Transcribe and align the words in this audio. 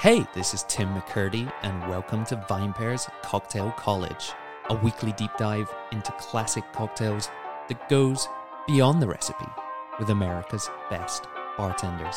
Hey, 0.00 0.26
this 0.32 0.54
is 0.54 0.62
Tim 0.62 0.88
McKirdy, 0.94 1.52
and 1.60 1.78
welcome 1.86 2.24
to 2.24 2.42
Vine 2.48 2.72
VinePair's 2.72 3.06
Cocktail 3.22 3.70
College, 3.72 4.32
a 4.70 4.74
weekly 4.76 5.12
deep 5.12 5.30
dive 5.36 5.70
into 5.92 6.10
classic 6.12 6.64
cocktails 6.72 7.28
that 7.68 7.86
goes 7.90 8.26
beyond 8.66 9.02
the 9.02 9.06
recipe 9.06 9.44
with 9.98 10.08
America's 10.08 10.70
best 10.88 11.26
bartenders. 11.58 12.16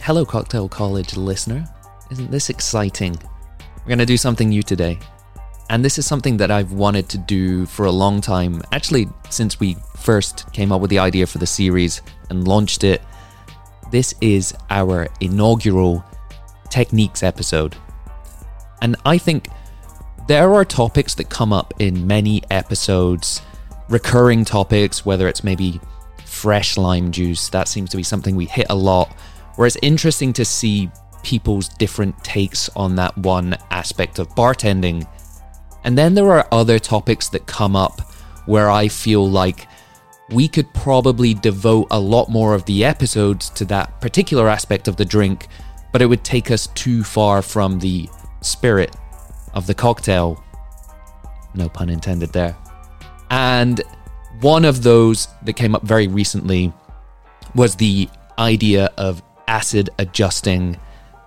Hello, 0.00 0.24
Cocktail 0.24 0.70
College 0.70 1.14
listener. 1.18 1.66
Isn't 2.10 2.30
this 2.30 2.48
exciting? 2.48 3.14
We're 3.80 3.88
going 3.88 3.98
to 3.98 4.06
do 4.06 4.16
something 4.16 4.48
new 4.48 4.62
today. 4.62 4.98
And 5.68 5.84
this 5.84 5.98
is 5.98 6.06
something 6.06 6.38
that 6.38 6.50
I've 6.50 6.72
wanted 6.72 7.10
to 7.10 7.18
do 7.18 7.66
for 7.66 7.84
a 7.84 7.92
long 7.92 8.22
time, 8.22 8.62
actually, 8.72 9.06
since 9.28 9.60
we 9.60 9.76
first 9.98 10.50
came 10.54 10.72
up 10.72 10.80
with 10.80 10.88
the 10.88 10.98
idea 10.98 11.26
for 11.26 11.36
the 11.36 11.46
series 11.46 12.00
and 12.30 12.48
launched 12.48 12.84
it. 12.84 13.02
This 13.90 14.14
is 14.20 14.54
our 14.70 15.08
inaugural 15.20 16.04
techniques 16.68 17.22
episode. 17.22 17.76
And 18.82 18.96
I 19.04 19.18
think 19.18 19.48
there 20.28 20.54
are 20.54 20.64
topics 20.64 21.14
that 21.16 21.28
come 21.28 21.52
up 21.52 21.74
in 21.78 22.06
many 22.06 22.42
episodes, 22.50 23.42
recurring 23.88 24.44
topics, 24.44 25.04
whether 25.04 25.28
it's 25.28 25.42
maybe 25.44 25.80
fresh 26.24 26.76
lime 26.76 27.10
juice, 27.10 27.48
that 27.48 27.68
seems 27.68 27.90
to 27.90 27.96
be 27.96 28.02
something 28.02 28.36
we 28.36 28.46
hit 28.46 28.66
a 28.70 28.74
lot. 28.74 29.12
Where 29.56 29.66
it's 29.66 29.76
interesting 29.82 30.32
to 30.34 30.44
see 30.44 30.90
people's 31.22 31.68
different 31.68 32.22
takes 32.24 32.68
on 32.70 32.94
that 32.96 33.16
one 33.18 33.56
aspect 33.70 34.18
of 34.18 34.28
bartending 34.30 35.06
and 35.84 35.96
then 35.96 36.14
there 36.14 36.30
are 36.30 36.46
other 36.52 36.78
topics 36.78 37.28
that 37.30 37.46
come 37.46 37.74
up 37.74 38.00
where 38.46 38.70
I 38.70 38.88
feel 38.88 39.28
like 39.28 39.66
we 40.32 40.48
could 40.48 40.72
probably 40.72 41.34
devote 41.34 41.88
a 41.90 41.98
lot 41.98 42.28
more 42.28 42.54
of 42.54 42.64
the 42.64 42.84
episodes 42.84 43.50
to 43.50 43.64
that 43.66 44.00
particular 44.00 44.48
aspect 44.48 44.88
of 44.88 44.96
the 44.96 45.04
drink, 45.04 45.48
but 45.92 46.02
it 46.02 46.06
would 46.06 46.24
take 46.24 46.50
us 46.50 46.68
too 46.68 47.02
far 47.02 47.42
from 47.42 47.78
the 47.78 48.08
spirit 48.40 48.94
of 49.54 49.66
the 49.66 49.74
cocktail. 49.74 50.42
No 51.54 51.68
pun 51.68 51.90
intended 51.90 52.32
there. 52.32 52.56
And 53.30 53.82
one 54.40 54.64
of 54.64 54.82
those 54.82 55.28
that 55.42 55.54
came 55.54 55.74
up 55.74 55.82
very 55.82 56.08
recently 56.08 56.72
was 57.54 57.76
the 57.76 58.08
idea 58.38 58.90
of 58.96 59.22
acid 59.48 59.90
adjusting. 59.98 60.78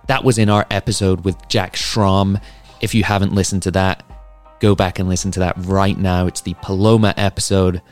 That 0.08 0.24
was 0.24 0.38
in 0.38 0.48
our 0.48 0.66
episode 0.70 1.24
with 1.24 1.36
Jack 1.48 1.76
Schramm. 1.76 2.38
If 2.80 2.94
you 2.94 3.04
haven't 3.04 3.34
listened 3.34 3.62
to 3.64 3.70
that, 3.72 4.02
go 4.60 4.74
back 4.74 4.98
and 4.98 5.08
listen 5.08 5.30
to 5.32 5.40
that 5.40 5.54
right 5.58 5.96
now. 5.96 6.26
It's 6.26 6.40
the 6.40 6.54
Paloma 6.62 7.14
episode. 7.16 7.82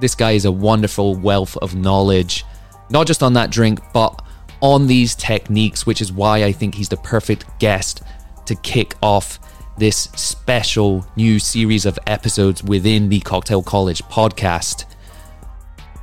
This 0.00 0.14
guy 0.14 0.32
is 0.32 0.46
a 0.46 0.52
wonderful 0.52 1.14
wealth 1.16 1.56
of 1.58 1.74
knowledge, 1.74 2.44
not 2.88 3.06
just 3.06 3.22
on 3.22 3.34
that 3.34 3.50
drink, 3.50 3.80
but 3.92 4.22
on 4.60 4.86
these 4.86 5.14
techniques, 5.14 5.86
which 5.86 6.00
is 6.00 6.12
why 6.12 6.44
I 6.44 6.52
think 6.52 6.74
he's 6.74 6.88
the 6.88 6.96
perfect 6.96 7.44
guest 7.58 8.02
to 8.46 8.54
kick 8.56 8.94
off 9.02 9.38
this 9.78 10.08
special 10.14 11.06
new 11.16 11.38
series 11.38 11.86
of 11.86 11.98
episodes 12.06 12.62
within 12.62 13.08
the 13.08 13.20
Cocktail 13.20 13.62
College 13.62 14.02
podcast. 14.04 14.84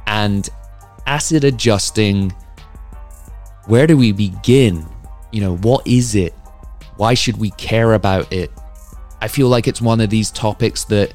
And 0.08 0.50
acid 1.06 1.44
adjusting, 1.44 2.34
where 3.66 3.86
do 3.86 3.98
we 3.98 4.12
begin? 4.12 4.86
You 5.32 5.42
know, 5.42 5.58
what 5.58 5.86
is 5.86 6.16
it? 6.16 6.34
Why 6.96 7.14
should 7.14 7.38
we 7.38 7.52
care 7.52 7.94
about 7.94 8.32
it? 8.32 8.52
I 9.22 9.28
feel 9.28 9.50
like 9.50 9.68
it's 9.68 9.82
one 9.82 10.02
of 10.02 10.10
these 10.10 10.32
topics 10.32 10.84
that 10.86 11.14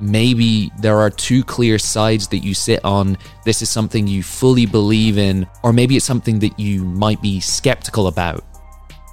maybe 0.00 0.70
there 0.78 0.98
are 0.98 1.10
two 1.10 1.44
clear 1.44 1.78
sides 1.78 2.28
that 2.28 2.38
you 2.38 2.54
sit 2.54 2.84
on. 2.84 3.16
This 3.44 3.62
is 3.62 3.70
something 3.70 4.06
you 4.06 4.22
fully 4.22 4.66
believe 4.66 5.18
in, 5.18 5.46
or 5.62 5.72
maybe 5.72 5.96
it's 5.96 6.04
something 6.04 6.38
that 6.40 6.58
you 6.58 6.84
might 6.84 7.22
be 7.22 7.40
skeptical 7.40 8.06
about. 8.06 8.44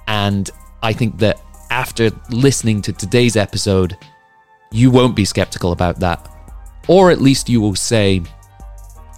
And 0.08 0.50
I 0.82 0.92
think 0.92 1.18
that 1.18 1.40
after 1.70 2.10
listening 2.30 2.82
to 2.82 2.92
today's 2.92 3.36
episode, 3.36 3.96
you 4.70 4.90
won't 4.90 5.16
be 5.16 5.24
skeptical 5.24 5.72
about 5.72 6.00
that. 6.00 6.28
Or 6.88 7.10
at 7.10 7.20
least 7.20 7.48
you 7.48 7.60
will 7.60 7.74
say, 7.74 8.22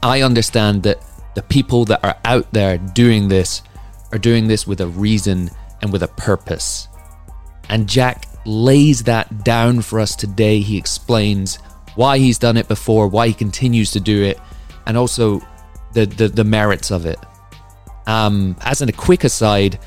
I 0.03 0.23
understand 0.23 0.83
that 0.83 1.03
the 1.35 1.43
people 1.43 1.85
that 1.87 2.05
are 2.05 2.17
out 2.25 2.53
there 2.53 2.79
doing 2.79 3.29
this 3.29 3.63
are 4.13 4.19
doing 4.19 4.47
this 4.47 4.67
with 4.67 4.81
a 4.81 4.87
reason 4.87 5.51
and 5.83 5.93
with 5.93 6.03
a 6.03 6.09
purpose. 6.09 6.89
And 7.71 7.89
Jack 7.89 8.27
lays 8.45 9.03
that 9.05 9.45
down 9.45 9.81
for 9.81 10.01
us 10.01 10.15
today. 10.15 10.61
He 10.61 10.77
explains 10.77 11.57
why 11.95 12.19
he's 12.19 12.39
done 12.39 12.57
it 12.57 12.69
before, 12.69 13.09
why 13.09 13.29
he 13.29 13.35
continues 13.35 13.91
to 13.93 14.01
do 14.01 14.23
it, 14.23 14.39
and 14.87 14.97
also 14.97 15.41
the 15.93 16.07
the, 16.07 16.29
the 16.29 16.45
merits 16.45 16.91
of 16.91 17.07
it. 17.07 17.19
Um, 18.07 18.57
as 18.61 18.83
a 18.83 18.93
quick 18.93 19.25
aside, 19.25 19.79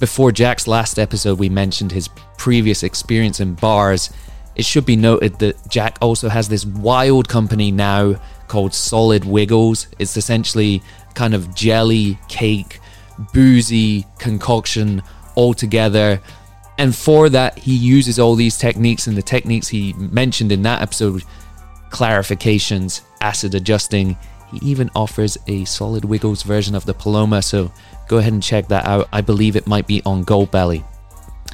before 0.00 0.32
Jack's 0.32 0.66
last 0.66 0.98
episode, 0.98 1.38
we 1.38 1.48
mentioned 1.48 1.92
his 1.92 2.08
previous 2.38 2.82
experience 2.82 3.40
in 3.40 3.54
bars. 3.54 4.10
It 4.56 4.64
should 4.64 4.86
be 4.86 4.96
noted 4.96 5.38
that 5.40 5.68
Jack 5.68 5.98
also 6.00 6.28
has 6.28 6.48
this 6.48 6.64
wild 6.64 7.28
company 7.28 7.70
now 7.70 8.20
called 8.46 8.72
Solid 8.72 9.24
Wiggles. 9.24 9.88
It's 9.98 10.16
essentially 10.16 10.82
kind 11.14 11.34
of 11.34 11.54
jelly, 11.54 12.18
cake, 12.28 12.80
boozy 13.32 14.06
concoction 14.18 15.02
all 15.34 15.54
together 15.54 16.20
and 16.76 16.94
for 16.94 17.28
that, 17.28 17.58
he 17.58 17.74
uses 17.74 18.18
all 18.18 18.34
these 18.34 18.58
techniques 18.58 19.06
and 19.06 19.16
the 19.16 19.22
techniques 19.22 19.68
he 19.68 19.92
mentioned 19.94 20.50
in 20.50 20.62
that 20.62 20.82
episode 20.82 21.22
clarifications, 21.90 23.02
acid 23.20 23.54
adjusting. 23.54 24.16
He 24.50 24.70
even 24.70 24.90
offers 24.96 25.38
a 25.46 25.64
solid 25.64 26.04
wiggles 26.04 26.42
version 26.42 26.74
of 26.74 26.84
the 26.84 26.94
Paloma, 26.94 27.42
so 27.42 27.70
go 28.08 28.18
ahead 28.18 28.32
and 28.32 28.42
check 28.42 28.68
that 28.68 28.86
out. 28.86 29.08
I 29.12 29.20
believe 29.20 29.54
it 29.54 29.66
might 29.66 29.86
be 29.86 30.02
on 30.04 30.24
Gold 30.24 30.50
Goldbelly. 30.50 30.84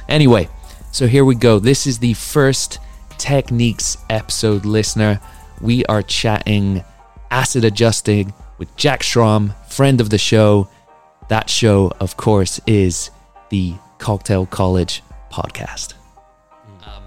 Anyway, 0.09 0.49
so 0.91 1.07
here 1.07 1.23
we 1.23 1.35
go. 1.35 1.59
This 1.59 1.85
is 1.85 1.99
the 1.99 2.13
first 2.15 2.79
techniques 3.19 3.97
episode, 4.09 4.65
listener. 4.65 5.19
We 5.61 5.85
are 5.85 6.01
chatting 6.01 6.83
acid 7.29 7.63
adjusting 7.63 8.33
with 8.57 8.75
Jack 8.75 9.03
Schramm, 9.03 9.53
friend 9.69 10.01
of 10.01 10.09
the 10.09 10.17
show. 10.17 10.67
That 11.29 11.47
show, 11.47 11.93
of 11.99 12.17
course, 12.17 12.59
is 12.65 13.11
the 13.49 13.75
Cocktail 13.99 14.47
College 14.47 15.03
podcast. 15.31 15.93
Um, 16.83 17.03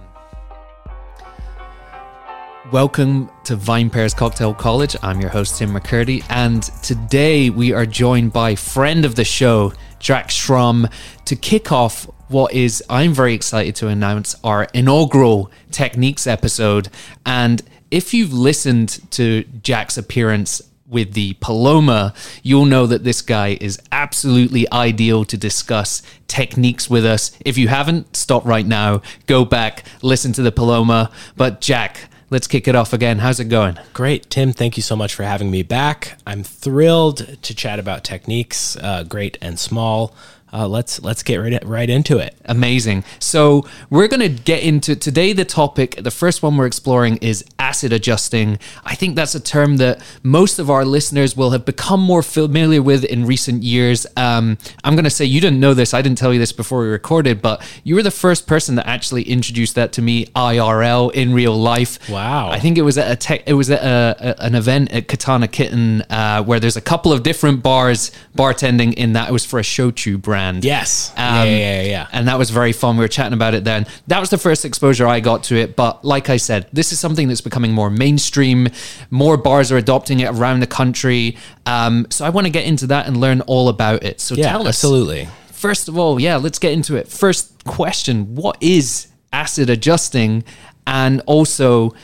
welcome 2.72 3.30
to 3.44 3.56
VinePair's 3.56 4.14
Cocktail 4.14 4.54
College. 4.54 4.96
I'm 5.02 5.20
your 5.20 5.30
host, 5.30 5.58
Tim 5.58 5.70
McKirdy, 5.70 6.24
and 6.30 6.62
today 6.82 7.50
we 7.50 7.72
are 7.72 7.86
joined 7.86 8.32
by 8.32 8.54
friend 8.54 9.04
of 9.04 9.14
the 9.14 9.24
show, 9.24 9.72
Jack 9.98 10.30
Schramm, 10.30 10.88
to 11.26 11.36
kick 11.36 11.70
off 11.70 12.08
what 12.28 12.52
is, 12.52 12.82
I'm 12.88 13.12
very 13.12 13.34
excited 13.34 13.76
to 13.76 13.88
announce, 13.88 14.34
our 14.42 14.64
inaugural 14.72 15.50
Techniques 15.70 16.26
episode. 16.26 16.88
And 17.26 17.62
if 17.90 18.14
you've 18.14 18.32
listened 18.32 19.00
to 19.12 19.44
Jack's 19.62 19.98
appearance 19.98 20.62
with 20.86 21.14
the 21.14 21.36
Paloma, 21.40 22.14
you'll 22.42 22.66
know 22.66 22.86
that 22.86 23.04
this 23.04 23.22
guy 23.22 23.56
is 23.60 23.80
absolutely 23.90 24.70
ideal 24.72 25.24
to 25.24 25.36
discuss 25.36 26.02
techniques 26.28 26.90
with 26.90 27.04
us. 27.04 27.36
If 27.44 27.56
you 27.56 27.68
haven't, 27.68 28.16
stop 28.16 28.44
right 28.44 28.66
now, 28.66 29.02
go 29.26 29.44
back, 29.44 29.84
listen 30.02 30.32
to 30.34 30.42
the 30.42 30.52
Paloma. 30.52 31.10
But 31.36 31.60
Jack, 31.60 32.08
let's 32.30 32.46
kick 32.46 32.68
it 32.68 32.74
off 32.74 32.92
again. 32.92 33.18
How's 33.18 33.40
it 33.40 33.46
going? 33.46 33.78
Great, 33.92 34.28
Tim. 34.30 34.52
Thank 34.52 34.76
you 34.76 34.82
so 34.82 34.96
much 34.96 35.14
for 35.14 35.22
having 35.22 35.50
me 35.50 35.62
back. 35.62 36.18
I'm 36.26 36.42
thrilled 36.42 37.42
to 37.42 37.54
chat 37.54 37.78
about 37.78 38.04
techniques, 38.04 38.76
uh, 38.76 39.04
great 39.04 39.38
and 39.40 39.58
small 39.58 40.14
uh, 40.54 40.68
let's 40.68 41.02
let's 41.02 41.22
get 41.24 41.38
right, 41.38 41.64
right 41.64 41.90
into 41.90 42.18
it. 42.18 42.36
Amazing. 42.44 43.02
So 43.18 43.66
we're 43.90 44.06
going 44.06 44.20
to 44.20 44.28
get 44.28 44.62
into 44.62 44.94
today. 44.94 45.32
The 45.32 45.44
topic, 45.44 45.96
the 45.96 46.12
first 46.12 46.42
one 46.42 46.56
we're 46.56 46.66
exploring 46.66 47.16
is 47.16 47.44
acid 47.58 47.92
adjusting. 47.92 48.60
I 48.84 48.94
think 48.94 49.16
that's 49.16 49.34
a 49.34 49.40
term 49.40 49.78
that 49.78 50.00
most 50.22 50.60
of 50.60 50.70
our 50.70 50.84
listeners 50.84 51.36
will 51.36 51.50
have 51.50 51.64
become 51.64 52.00
more 52.00 52.22
familiar 52.22 52.80
with 52.80 53.04
in 53.04 53.26
recent 53.26 53.64
years. 53.64 54.06
Um, 54.16 54.56
I'm 54.84 54.94
going 54.94 55.04
to 55.04 55.10
say 55.10 55.24
you 55.24 55.40
didn't 55.40 55.58
know 55.58 55.74
this. 55.74 55.92
I 55.92 56.02
didn't 56.02 56.18
tell 56.18 56.32
you 56.32 56.38
this 56.38 56.52
before 56.52 56.82
we 56.82 56.88
recorded, 56.88 57.42
but 57.42 57.60
you 57.82 57.96
were 57.96 58.02
the 58.02 58.12
first 58.12 58.46
person 58.46 58.76
that 58.76 58.86
actually 58.86 59.24
introduced 59.24 59.74
that 59.74 59.92
to 59.94 60.02
me 60.02 60.26
IRL 60.36 61.12
in 61.12 61.34
real 61.34 61.56
life. 61.56 62.08
Wow. 62.08 62.50
I 62.50 62.60
think 62.60 62.78
it 62.78 62.82
was 62.82 62.96
at 62.96 63.10
a 63.10 63.16
tech, 63.16 63.42
it 63.46 63.54
was 63.54 63.70
at 63.70 63.82
a, 63.82 64.40
a, 64.40 64.46
an 64.46 64.54
event 64.54 64.92
at 64.92 65.08
Katana 65.08 65.48
Kitten 65.48 66.02
uh, 66.02 66.44
where 66.44 66.60
there's 66.60 66.76
a 66.76 66.80
couple 66.80 67.12
of 67.12 67.24
different 67.24 67.62
bars 67.62 68.12
bartending 68.36 68.94
in 68.94 69.14
that. 69.14 69.30
It 69.30 69.32
was 69.32 69.44
for 69.44 69.58
a 69.58 69.62
shochu 69.62 70.20
brand 70.20 70.43
band. 70.44 70.64
Yes. 70.64 71.10
Um, 71.16 71.16
yeah, 71.16 71.44
yeah, 71.44 71.82
yeah. 71.82 72.06
And 72.12 72.28
that 72.28 72.38
was 72.38 72.50
very 72.50 72.72
fun. 72.72 72.96
We 72.96 73.04
were 73.04 73.08
chatting 73.08 73.32
about 73.32 73.54
it 73.54 73.64
then. 73.64 73.86
That 74.06 74.20
was 74.20 74.30
the 74.30 74.38
first 74.38 74.64
exposure 74.64 75.06
I 75.06 75.20
got 75.20 75.44
to 75.44 75.56
it. 75.56 75.76
But 75.76 76.04
like 76.04 76.30
I 76.30 76.36
said, 76.36 76.68
this 76.72 76.92
is 76.92 77.00
something 77.00 77.28
that's 77.28 77.40
becoming 77.40 77.72
more 77.72 77.90
mainstream. 77.90 78.68
More 79.10 79.36
bars 79.36 79.72
are 79.72 79.76
adopting 79.76 80.20
it 80.20 80.26
around 80.26 80.60
the 80.60 80.66
country. 80.66 81.36
Um, 81.66 82.06
so 82.10 82.24
I 82.24 82.30
want 82.30 82.46
to 82.46 82.52
get 82.52 82.64
into 82.64 82.86
that 82.88 83.06
and 83.06 83.16
learn 83.16 83.40
all 83.42 83.68
about 83.68 84.04
it. 84.04 84.20
So 84.20 84.34
yeah, 84.34 84.50
tell 84.50 84.62
us. 84.62 84.68
Absolutely. 84.68 85.28
First 85.50 85.88
of 85.88 85.98
all, 85.98 86.20
yeah, 86.20 86.36
let's 86.36 86.58
get 86.58 86.72
into 86.72 86.96
it. 86.96 87.08
First 87.08 87.64
question 87.64 88.34
What 88.34 88.56
is 88.60 89.08
acid 89.32 89.70
adjusting? 89.70 90.44
And 90.86 91.22
also, 91.24 91.94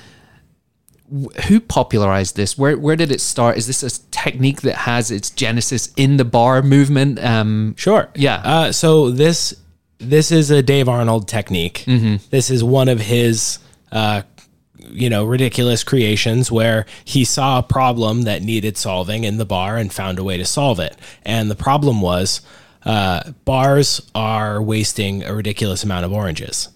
who 1.46 1.60
popularized 1.60 2.36
this? 2.36 2.56
Where 2.56 2.76
where 2.78 2.96
did 2.96 3.10
it 3.10 3.20
start? 3.20 3.56
Is 3.58 3.66
this 3.66 3.82
a 3.82 4.00
technique 4.10 4.62
that 4.62 4.76
has 4.76 5.10
its 5.10 5.30
genesis 5.30 5.92
in 5.96 6.16
the 6.16 6.24
bar 6.24 6.62
movement? 6.62 7.18
Um, 7.18 7.74
Sure. 7.76 8.08
Yeah. 8.14 8.36
Uh, 8.44 8.72
so 8.72 9.10
this 9.10 9.54
this 9.98 10.30
is 10.32 10.50
a 10.50 10.62
Dave 10.62 10.88
Arnold 10.88 11.28
technique. 11.28 11.84
This 12.30 12.50
is 12.50 12.62
one 12.64 12.88
of 12.88 13.00
his 13.00 13.58
uh, 13.92 14.22
you 14.78 15.10
know 15.10 15.24
ridiculous 15.24 15.84
creations 15.84 16.50
where 16.50 16.86
he 17.04 17.24
saw 17.24 17.58
a 17.58 17.62
problem 17.62 18.22
that 18.22 18.42
needed 18.42 18.76
solving 18.76 19.24
in 19.24 19.36
the 19.38 19.44
bar 19.44 19.76
and 19.76 19.92
found 19.92 20.18
a 20.18 20.24
way 20.24 20.36
to 20.36 20.44
solve 20.44 20.78
it. 20.80 20.96
And 21.24 21.50
the 21.50 21.56
problem 21.56 22.00
was 22.00 22.40
uh, 22.84 23.32
bars 23.44 24.00
are 24.14 24.62
wasting 24.62 25.22
a 25.24 25.34
ridiculous 25.34 25.84
amount 25.84 26.04
of 26.06 26.12
oranges 26.12 26.68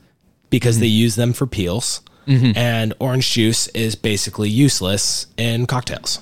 because 0.51 0.79
they 0.81 0.87
use 0.87 1.15
them 1.15 1.33
for 1.33 1.47
peels. 1.47 2.01
And 2.27 2.95
orange 2.99 3.31
juice 3.33 3.69
is 3.69 3.95
basically 3.95 4.49
useless 4.51 5.27
in 5.37 5.67
cocktails. 5.67 6.21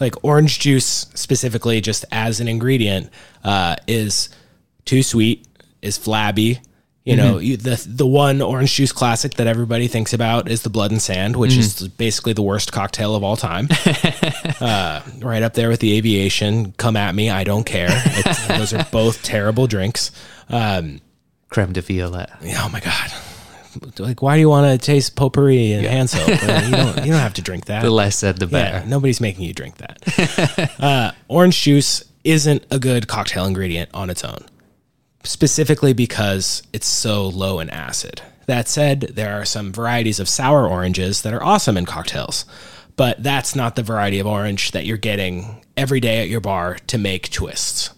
Like 0.00 0.14
orange 0.22 0.58
juice 0.58 1.06
specifically 1.14 1.80
just 1.80 2.04
as 2.12 2.38
an 2.40 2.48
ingredient 2.48 3.10
uh, 3.44 3.76
is 3.86 4.28
too 4.84 5.02
sweet 5.02 5.46
is 5.82 5.96
flabby. 5.98 6.60
You 7.04 7.14
know 7.14 7.38
you, 7.38 7.56
the 7.56 7.80
the 7.88 8.04
one 8.06 8.42
orange 8.42 8.74
juice 8.74 8.90
classic 8.90 9.34
that 9.34 9.46
everybody 9.46 9.86
thinks 9.86 10.12
about 10.12 10.50
is 10.50 10.62
the 10.62 10.70
blood 10.70 10.90
and 10.90 11.00
sand 11.00 11.36
which 11.36 11.56
is 11.56 11.86
basically 11.86 12.32
the 12.32 12.42
worst 12.42 12.72
cocktail 12.72 13.14
of 13.14 13.22
all 13.22 13.36
time. 13.36 13.68
Uh, 14.60 15.02
right 15.20 15.42
up 15.42 15.52
there 15.54 15.68
with 15.68 15.80
the 15.80 15.96
aviation. 15.98 16.72
Come 16.72 16.96
at 16.96 17.14
me 17.14 17.28
i 17.30 17.44
don't 17.44 17.64
care. 17.64 17.90
It's- 18.18 18.46
those 18.48 18.72
are 18.72 18.86
both 18.90 19.22
terrible 19.22 19.66
drinks. 19.66 20.10
Um, 20.48 21.00
creme 21.50 21.72
de 21.72 21.80
violette. 21.82 22.30
oh 22.42 22.68
my 22.72 22.80
god 22.80 23.12
like 23.98 24.22
why 24.22 24.34
do 24.36 24.40
you 24.40 24.48
want 24.48 24.66
to 24.80 24.84
taste 24.84 25.16
potpourri 25.16 25.72
and 25.72 25.86
hand 25.86 26.10
soap 26.10 26.28
you 26.28 26.36
don't 26.70 26.96
you 27.04 27.12
don't 27.12 27.20
have 27.20 27.34
to 27.34 27.42
drink 27.42 27.66
that 27.66 27.82
The 27.86 27.90
less 27.90 28.16
said, 28.16 28.38
the 28.38 28.46
yeah, 28.46 28.72
better. 28.72 28.86
nobody's 28.86 29.20
making 29.20 29.44
you 29.44 29.52
drink 29.54 29.76
that. 29.78 30.74
uh, 30.80 31.12
orange 31.28 31.60
juice 31.62 32.04
isn't 32.24 32.64
a 32.70 32.78
good 32.78 33.06
cocktail 33.08 33.44
ingredient 33.44 33.90
on 33.94 34.10
its 34.10 34.24
own, 34.24 34.44
specifically 35.24 35.92
because 35.92 36.62
it's 36.72 36.86
so 36.86 37.28
low 37.28 37.60
in 37.60 37.70
acid. 37.70 38.22
That 38.46 38.68
said, 38.68 39.00
there 39.00 39.40
are 39.40 39.44
some 39.44 39.72
varieties 39.72 40.20
of 40.20 40.28
sour 40.28 40.68
oranges 40.68 41.22
that 41.22 41.32
are 41.34 41.42
awesome 41.42 41.76
in 41.76 41.84
cocktails, 41.84 42.44
but 42.96 43.22
that's 43.22 43.54
not 43.56 43.74
the 43.76 43.82
variety 43.82 44.18
of 44.20 44.26
orange 44.26 44.70
that 44.72 44.86
you're 44.86 44.96
getting 44.96 45.64
every 45.76 46.00
day 46.00 46.20
at 46.22 46.28
your 46.28 46.40
bar 46.40 46.76
to 46.86 46.98
make 46.98 47.30
twists. 47.30 47.90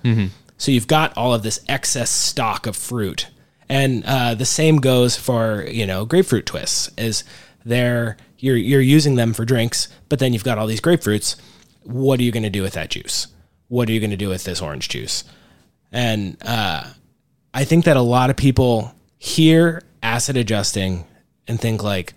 So 0.56 0.72
you've 0.72 0.86
got 0.88 1.16
all 1.16 1.32
of 1.34 1.42
this 1.42 1.60
excess 1.68 2.10
stock 2.10 2.66
of 2.66 2.76
fruit, 2.76 3.28
and 3.68 4.04
uh, 4.06 4.34
the 4.34 4.44
same 4.44 4.78
goes 4.78 5.16
for 5.16 5.64
you 5.68 5.86
know 5.86 6.04
grapefruit 6.04 6.46
twists. 6.46 6.90
Is 6.96 7.24
they're 7.64 8.16
you're 8.38 8.56
you're 8.56 8.80
using 8.80 9.16
them 9.16 9.32
for 9.32 9.44
drinks, 9.44 9.88
but 10.08 10.18
then 10.18 10.32
you've 10.32 10.44
got 10.44 10.58
all 10.58 10.66
these 10.66 10.80
grapefruits. 10.80 11.36
What 11.82 12.20
are 12.20 12.22
you 12.22 12.32
going 12.32 12.42
to 12.42 12.50
do 12.50 12.62
with 12.62 12.74
that 12.74 12.90
juice? 12.90 13.28
What 13.68 13.88
are 13.88 13.92
you 13.92 14.00
going 14.00 14.10
to 14.10 14.16
do 14.16 14.28
with 14.28 14.44
this 14.44 14.60
orange 14.60 14.88
juice? 14.88 15.24
And 15.90 16.36
uh, 16.42 16.84
I 17.54 17.64
think 17.64 17.84
that 17.86 17.96
a 17.96 18.02
lot 18.02 18.30
of 18.30 18.36
people 18.36 18.92
hear 19.18 19.82
acid 20.02 20.36
adjusting 20.36 21.06
and 21.46 21.60
think 21.60 21.82
like, 21.82 22.14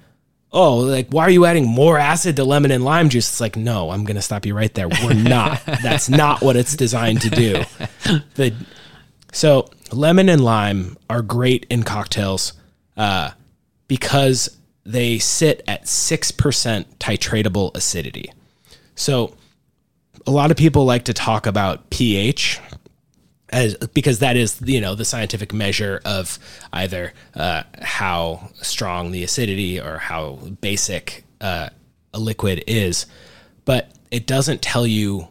oh, 0.51 0.77
like 0.77 1.09
why 1.09 1.23
are 1.23 1.29
you 1.29 1.45
adding 1.45 1.65
more 1.65 1.97
acid 1.97 2.35
to 2.35 2.43
lemon 2.43 2.71
and 2.71 2.83
lime 2.83 3.09
juice? 3.09 3.29
It's 3.29 3.41
like, 3.41 3.55
no, 3.55 3.89
I'm 3.89 4.03
gonna 4.03 4.21
stop 4.21 4.45
you 4.45 4.53
right 4.53 4.73
there. 4.73 4.87
We're 4.87 5.13
not. 5.13 5.65
That's 5.83 6.09
not 6.09 6.41
what 6.41 6.55
it's 6.55 6.75
designed 6.75 7.21
to 7.21 7.29
do. 7.29 7.63
The 8.35 8.53
so 9.31 9.69
lemon 9.91 10.29
and 10.29 10.43
lime 10.43 10.97
are 11.09 11.21
great 11.21 11.65
in 11.69 11.83
cocktails 11.83 12.53
uh, 12.97 13.31
because 13.87 14.57
they 14.85 15.19
sit 15.19 15.63
at 15.67 15.87
six 15.87 16.31
percent 16.31 16.99
titratable 16.99 17.75
acidity. 17.75 18.31
So 18.95 19.35
a 20.27 20.31
lot 20.31 20.51
of 20.51 20.57
people 20.57 20.85
like 20.85 21.05
to 21.05 21.13
talk 21.13 21.45
about 21.47 21.89
pH 21.89 22.59
as 23.49 23.75
because 23.93 24.19
that 24.19 24.37
is 24.37 24.61
you 24.63 24.79
know 24.79 24.95
the 24.95 25.05
scientific 25.05 25.53
measure 25.53 26.01
of 26.05 26.39
either 26.73 27.13
uh, 27.35 27.63
how 27.81 28.49
strong 28.61 29.11
the 29.11 29.23
acidity 29.23 29.79
or 29.79 29.97
how 29.97 30.35
basic 30.61 31.25
uh, 31.41 31.69
a 32.13 32.19
liquid 32.19 32.63
is, 32.67 33.05
but 33.65 33.91
it 34.09 34.25
doesn't 34.25 34.61
tell 34.61 34.85
you 34.85 35.27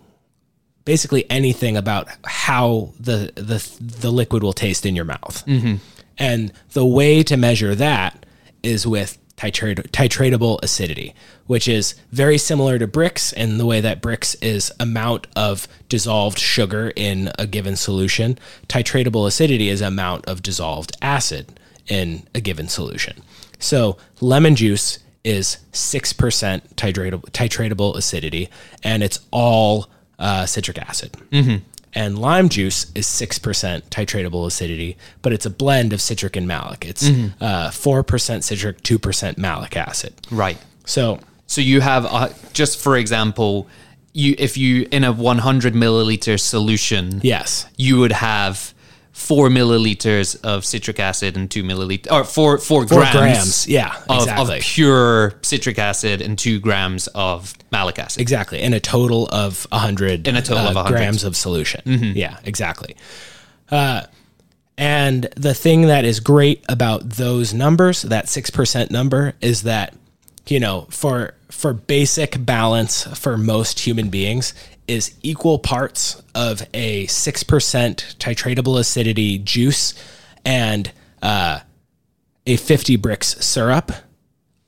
basically 0.84 1.28
anything 1.30 1.76
about 1.76 2.08
how 2.24 2.92
the 2.98 3.32
the 3.34 3.64
the 3.80 4.10
liquid 4.10 4.42
will 4.42 4.52
taste 4.52 4.86
in 4.86 4.96
your 4.96 5.04
mouth. 5.04 5.44
Mm-hmm. 5.46 5.76
And 6.18 6.52
the 6.72 6.86
way 6.86 7.22
to 7.22 7.36
measure 7.36 7.74
that 7.74 8.26
is 8.62 8.86
with 8.86 9.16
titrat- 9.36 9.90
titratable 9.90 10.58
acidity, 10.62 11.14
which 11.46 11.66
is 11.66 11.94
very 12.12 12.36
similar 12.36 12.78
to 12.78 12.86
Brix 12.86 13.32
in 13.32 13.58
the 13.58 13.66
way 13.66 13.80
that 13.80 14.02
Brix 14.02 14.36
is 14.42 14.70
amount 14.78 15.26
of 15.34 15.66
dissolved 15.88 16.38
sugar 16.38 16.92
in 16.94 17.32
a 17.38 17.46
given 17.46 17.76
solution. 17.76 18.38
Titratable 18.68 19.26
acidity 19.26 19.68
is 19.68 19.80
amount 19.80 20.26
of 20.26 20.42
dissolved 20.42 20.92
acid 21.00 21.58
in 21.88 22.26
a 22.34 22.40
given 22.40 22.68
solution. 22.68 23.22
So 23.58 23.96
lemon 24.20 24.56
juice 24.56 24.98
is 25.24 25.58
6% 25.72 26.74
titratable, 26.74 27.30
titratable 27.30 27.96
acidity, 27.96 28.48
and 28.82 29.02
it's 29.02 29.20
all 29.30 29.90
uh, 30.20 30.46
citric 30.46 30.78
acid. 30.78 31.16
And 31.92 32.16
lime 32.18 32.48
juice 32.48 32.86
is 32.94 33.06
6% 33.06 33.82
titratable 33.90 34.46
acidity, 34.46 34.96
but 35.22 35.32
it's 35.32 35.44
a 35.44 35.50
blend 35.50 35.92
of 35.92 36.00
citric 36.00 36.36
and 36.36 36.46
malic. 36.46 36.84
It's 36.86 37.08
uh, 37.08 37.70
4% 37.70 38.44
citric, 38.44 38.82
2% 38.82 39.38
malic 39.38 39.76
acid. 39.76 40.14
Right. 40.30 40.56
So, 40.84 41.18
So 41.46 41.60
you 41.60 41.80
have, 41.80 42.06
uh, 42.06 42.28
just 42.52 42.78
for 42.78 42.96
example, 42.96 43.66
you 44.12 44.34
if 44.38 44.56
you 44.56 44.86
in 44.90 45.04
a 45.04 45.12
100 45.12 45.74
milliliter 45.74 46.38
solution, 46.38 47.20
yes. 47.22 47.66
you 47.76 47.98
would 47.98 48.12
have 48.12 48.74
four 49.20 49.48
milliliters 49.48 50.40
of 50.42 50.64
citric 50.64 50.98
acid 50.98 51.36
and 51.36 51.50
two 51.50 51.62
milliliters, 51.62 52.10
or 52.10 52.24
four 52.24 52.56
four, 52.58 52.86
Four 52.88 53.00
grams, 53.00 53.12
grams. 53.12 53.68
Yeah, 53.68 53.94
of, 54.08 54.22
exactly. 54.22 54.56
of 54.56 54.62
pure 54.62 55.34
citric 55.42 55.78
acid 55.78 56.22
and 56.22 56.38
two 56.38 56.58
grams 56.58 57.06
of 57.08 57.54
malic 57.70 57.98
acid. 57.98 58.22
Exactly. 58.22 58.60
In 58.60 58.72
a 58.72 58.80
total 58.80 59.28
of 59.28 59.66
a 59.70 59.76
100, 59.76 60.26
In 60.26 60.36
a 60.36 60.42
total 60.42 60.66
uh, 60.66 60.70
of 60.70 60.74
100. 60.76 60.96
grams 60.96 61.24
of 61.24 61.36
solution. 61.36 61.82
Yeah, 62.16 62.38
exactly. 62.44 62.96
Uh, 63.70 64.02
and 64.78 65.24
the 65.36 65.52
thing 65.52 65.82
that 65.82 66.06
is 66.06 66.18
great 66.20 66.64
about 66.68 67.08
those 67.10 67.52
numbers, 67.52 68.00
that 68.02 68.24
6% 68.26 68.90
number, 68.90 69.34
is 69.42 69.62
that, 69.64 69.94
you 70.48 70.58
know, 70.58 70.86
for 70.90 71.34
for 71.50 71.74
basic 71.74 72.44
balance 72.46 73.02
for 73.18 73.36
most 73.36 73.80
human 73.80 74.08
beings 74.08 74.54
is 74.86 75.14
equal 75.22 75.58
parts 75.58 76.22
of 76.34 76.62
a 76.74 77.06
6% 77.06 78.16
titratable 78.16 78.78
acidity 78.78 79.38
juice 79.38 79.94
and 80.44 80.92
uh, 81.22 81.60
a 82.46 82.56
50 82.56 82.98
Brix 82.98 83.42
syrup 83.42 83.92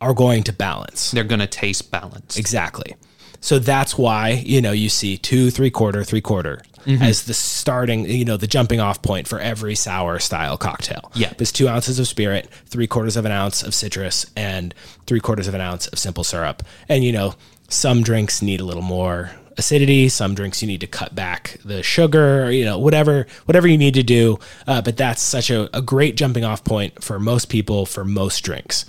are 0.00 0.14
going 0.14 0.42
to 0.44 0.52
balance. 0.52 1.10
They're 1.10 1.24
going 1.24 1.40
to 1.40 1.46
taste 1.46 1.90
balanced. 1.90 2.38
Exactly. 2.38 2.96
So 3.40 3.58
that's 3.58 3.98
why, 3.98 4.30
you 4.30 4.60
know, 4.60 4.72
you 4.72 4.88
see 4.88 5.16
two, 5.16 5.50
three 5.50 5.70
quarter, 5.70 6.04
three 6.04 6.20
quarter 6.20 6.62
as 6.86 7.24
the 7.24 7.34
starting, 7.34 8.08
you 8.08 8.24
know, 8.24 8.36
the 8.36 8.46
jumping 8.46 8.80
off 8.80 9.02
point 9.02 9.28
for 9.28 9.38
every 9.38 9.74
sour 9.74 10.18
style 10.18 10.56
cocktail. 10.56 11.10
Yeah. 11.14 11.32
It's 11.38 11.52
two 11.52 11.68
ounces 11.68 11.98
of 11.98 12.08
spirit, 12.08 12.48
three 12.66 12.86
quarters 12.86 13.16
of 13.16 13.24
an 13.24 13.32
ounce 13.32 13.62
of 13.62 13.74
citrus, 13.74 14.26
and 14.36 14.74
three 15.06 15.20
quarters 15.20 15.48
of 15.48 15.54
an 15.54 15.60
ounce 15.60 15.86
of 15.88 15.98
simple 15.98 16.24
syrup. 16.24 16.62
And, 16.88 17.04
you 17.04 17.12
know, 17.12 17.34
some 17.68 18.02
drinks 18.02 18.42
need 18.42 18.60
a 18.60 18.64
little 18.64 18.82
more 18.82 19.30
acidity. 19.56 20.08
Some 20.08 20.34
drinks 20.34 20.62
you 20.62 20.68
need 20.68 20.80
to 20.80 20.86
cut 20.86 21.14
back 21.14 21.58
the 21.64 21.82
sugar, 21.82 22.50
you 22.50 22.64
know, 22.64 22.78
whatever, 22.78 23.26
whatever 23.46 23.68
you 23.68 23.78
need 23.78 23.94
to 23.94 24.02
do. 24.02 24.38
Uh, 24.66 24.80
but 24.82 24.96
that's 24.96 25.20
such 25.22 25.50
a, 25.50 25.74
a 25.76 25.82
great 25.82 26.16
jumping 26.16 26.44
off 26.44 26.64
point 26.64 27.02
for 27.02 27.18
most 27.20 27.48
people 27.48 27.86
for 27.86 28.04
most 28.04 28.40
drinks. 28.40 28.84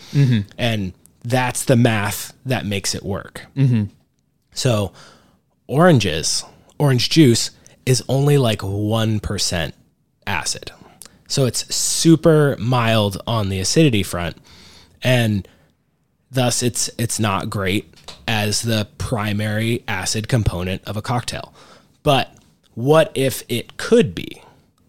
And 0.57 0.93
that's 1.23 1.65
the 1.65 1.75
math 1.75 2.33
that 2.45 2.65
makes 2.65 2.93
it 2.95 3.03
work. 3.03 3.45
So, 4.53 4.91
oranges, 5.67 6.43
orange 6.77 7.09
juice 7.09 7.51
is 7.85 8.03
only 8.07 8.37
like 8.37 8.59
1% 8.59 9.73
acid. 10.27 10.71
So, 11.27 11.45
it's 11.45 11.73
super 11.73 12.55
mild 12.59 13.21
on 13.25 13.49
the 13.49 13.59
acidity 13.59 14.03
front. 14.03 14.37
And 15.01 15.47
thus, 16.33 16.63
it's, 16.63 16.89
it's 16.97 17.19
not 17.19 17.49
great 17.49 17.93
as 18.27 18.61
the 18.61 18.87
primary 18.97 19.83
acid 19.87 20.27
component 20.27 20.83
of 20.85 20.97
a 20.97 21.01
cocktail. 21.01 21.53
But 22.03 22.35
what 22.73 23.11
if 23.15 23.43
it 23.49 23.77
could 23.77 24.13
be? 24.15 24.41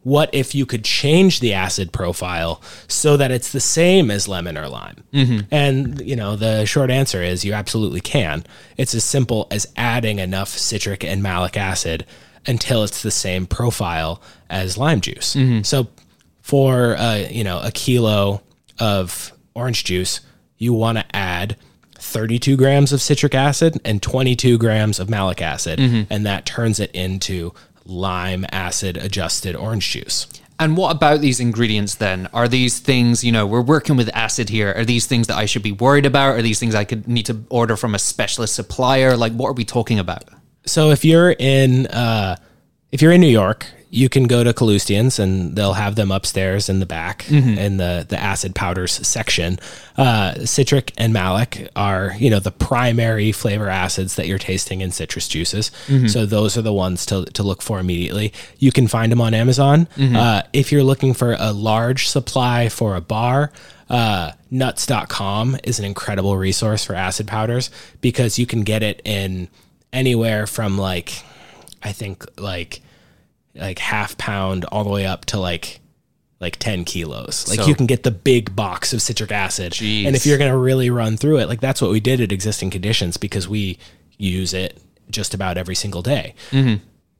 What 0.02 0.28
if 0.34 0.54
you 0.54 0.66
could 0.66 0.84
change 0.84 1.40
the 1.40 1.54
acid 1.54 1.90
profile 1.90 2.60
so 2.88 3.16
that 3.16 3.30
it's 3.30 3.52
the 3.52 3.60
same 3.60 4.10
as 4.10 4.28
lemon 4.28 4.58
or 4.58 4.68
lime? 4.68 5.02
And, 5.50 6.00
you 6.02 6.14
know, 6.14 6.36
the 6.36 6.66
short 6.66 6.90
answer 6.90 7.22
is 7.22 7.42
you 7.42 7.54
absolutely 7.54 8.00
can. 8.02 8.44
It's 8.76 8.94
as 8.94 9.02
simple 9.02 9.46
as 9.50 9.66
adding 9.76 10.18
enough 10.18 10.50
citric 10.50 11.04
and 11.04 11.22
malic 11.22 11.56
acid 11.56 12.04
until 12.46 12.84
it's 12.84 13.02
the 13.02 13.10
same 13.10 13.46
profile 13.46 14.20
as 14.50 14.76
lime 14.76 15.00
juice. 15.00 15.34
So 15.62 15.88
for, 16.42 16.96
uh, 16.98 17.26
you 17.30 17.42
know, 17.42 17.60
a 17.62 17.70
kilo 17.72 18.42
of 18.78 19.32
orange 19.54 19.84
juice, 19.84 20.20
you 20.58 20.72
want 20.72 20.98
to 20.98 21.16
add 21.16 21.56
32 21.98 22.56
grams 22.56 22.92
of 22.92 23.00
citric 23.00 23.34
acid 23.34 23.80
and 23.84 24.02
22 24.02 24.58
grams 24.58 24.98
of 25.00 25.08
malic 25.08 25.40
acid, 25.40 25.78
and 26.10 26.26
that 26.26 26.44
turns 26.46 26.80
it 26.80 26.90
into 26.92 27.52
lime 27.86 28.44
acid 28.50 28.96
adjusted 28.96 29.54
orange 29.56 29.90
juice. 29.90 30.26
And 30.58 30.76
what 30.76 30.94
about 30.94 31.20
these 31.20 31.40
ingredients 31.40 31.96
then? 31.96 32.28
Are 32.32 32.46
these 32.46 32.78
things, 32.78 33.24
you 33.24 33.32
know, 33.32 33.44
we're 33.46 33.60
working 33.60 33.96
with 33.96 34.08
acid 34.14 34.48
here. 34.48 34.72
Are 34.76 34.84
these 34.84 35.06
things 35.06 35.26
that 35.26 35.36
I 35.36 35.46
should 35.46 35.62
be 35.62 35.72
worried 35.72 36.06
about? 36.06 36.38
Are 36.38 36.42
these 36.42 36.60
things 36.60 36.74
I 36.76 36.84
could 36.84 37.08
need 37.08 37.26
to 37.26 37.44
order 37.50 37.76
from 37.76 37.94
a 37.94 37.98
specialist 37.98 38.54
supplier? 38.54 39.16
Like, 39.16 39.32
what 39.32 39.48
are 39.48 39.54
we 39.54 39.64
talking 39.64 39.98
about? 39.98 40.24
So 40.64 40.90
if 40.90 41.04
you're 41.04 41.32
in 41.32 41.86
uh, 41.88 42.36
if 42.92 43.02
you're 43.02 43.12
in 43.12 43.20
New 43.20 43.26
York, 43.26 43.66
you 43.94 44.08
can 44.08 44.24
go 44.24 44.42
to 44.42 44.52
Kalustyan's 44.52 45.18
and 45.20 45.54
they'll 45.56 45.74
have 45.74 45.94
them 45.94 46.10
upstairs 46.10 46.68
in 46.68 46.80
the 46.80 46.86
back 46.86 47.30
in 47.30 47.76
the 47.76 48.04
the 48.08 48.18
acid 48.18 48.54
powders 48.54 48.92
section. 49.06 49.58
Uh, 49.96 50.44
citric 50.44 50.92
and 50.98 51.12
malic 51.12 51.70
are 51.76 52.14
you 52.18 52.28
know 52.28 52.40
the 52.40 52.50
primary 52.50 53.30
flavor 53.32 53.68
acids 53.68 54.16
that 54.16 54.26
you're 54.26 54.38
tasting 54.38 54.80
in 54.80 54.90
citrus 54.90 55.28
juices. 55.28 55.70
So 56.08 56.26
those 56.26 56.56
are 56.58 56.62
the 56.62 56.72
ones 56.72 57.06
to 57.06 57.24
to 57.36 57.42
look 57.44 57.62
for 57.62 57.78
immediately. 57.78 58.32
You 58.58 58.72
can 58.72 58.88
find 58.88 59.12
them 59.12 59.20
on 59.20 59.32
Amazon. 59.34 59.86
Uh, 60.16 60.42
if 60.52 60.72
you're 60.72 60.82
looking 60.84 61.14
for 61.14 61.36
a 61.38 61.52
large 61.52 62.08
supply 62.08 62.68
for 62.68 62.96
a 62.96 63.00
bar. 63.00 63.52
Uh, 63.90 64.32
nuts.com 64.50 65.58
is 65.62 65.78
an 65.78 65.84
incredible 65.84 66.36
resource 66.38 66.82
for 66.84 66.94
acid 66.94 67.26
powders 67.28 67.70
because 68.00 68.38
you 68.38 68.46
can 68.46 68.62
get 68.64 68.82
it 68.82 69.00
in 69.04 69.46
anywhere 69.92 70.46
from 70.46 70.78
like 70.78 71.22
I 71.82 71.92
think 71.92 72.24
like 72.40 72.80
like 73.54 73.78
half 73.78 74.16
pound 74.18 74.64
all 74.66 74.84
the 74.84 74.90
way 74.90 75.06
up 75.06 75.24
to 75.26 75.38
like 75.38 75.80
like 76.40 76.56
10 76.56 76.84
kilos. 76.84 77.46
Like 77.48 77.60
So- 77.60 77.66
you 77.66 77.74
can 77.74 77.86
get 77.86 78.02
the 78.02 78.10
big 78.10 78.54
box 78.54 78.92
of 78.92 79.00
citric 79.00 79.32
acid. 79.32 79.72
Jeez. 79.72 80.06
And 80.06 80.14
if 80.16 80.26
you're 80.26 80.36
going 80.38 80.50
to 80.50 80.56
really 80.58 80.90
run 80.90 81.16
through 81.16 81.38
it, 81.38 81.48
like 81.48 81.60
that's 81.60 81.80
what 81.80 81.90
we 81.90 82.00
did 82.00 82.20
at 82.20 82.32
existing 82.32 82.70
conditions 82.70 83.16
because 83.16 83.48
we 83.48 83.78
use 84.18 84.52
it 84.52 84.78
just 85.10 85.32
about 85.32 85.56
every 85.56 85.74
single 85.74 86.02
day. 86.02 86.34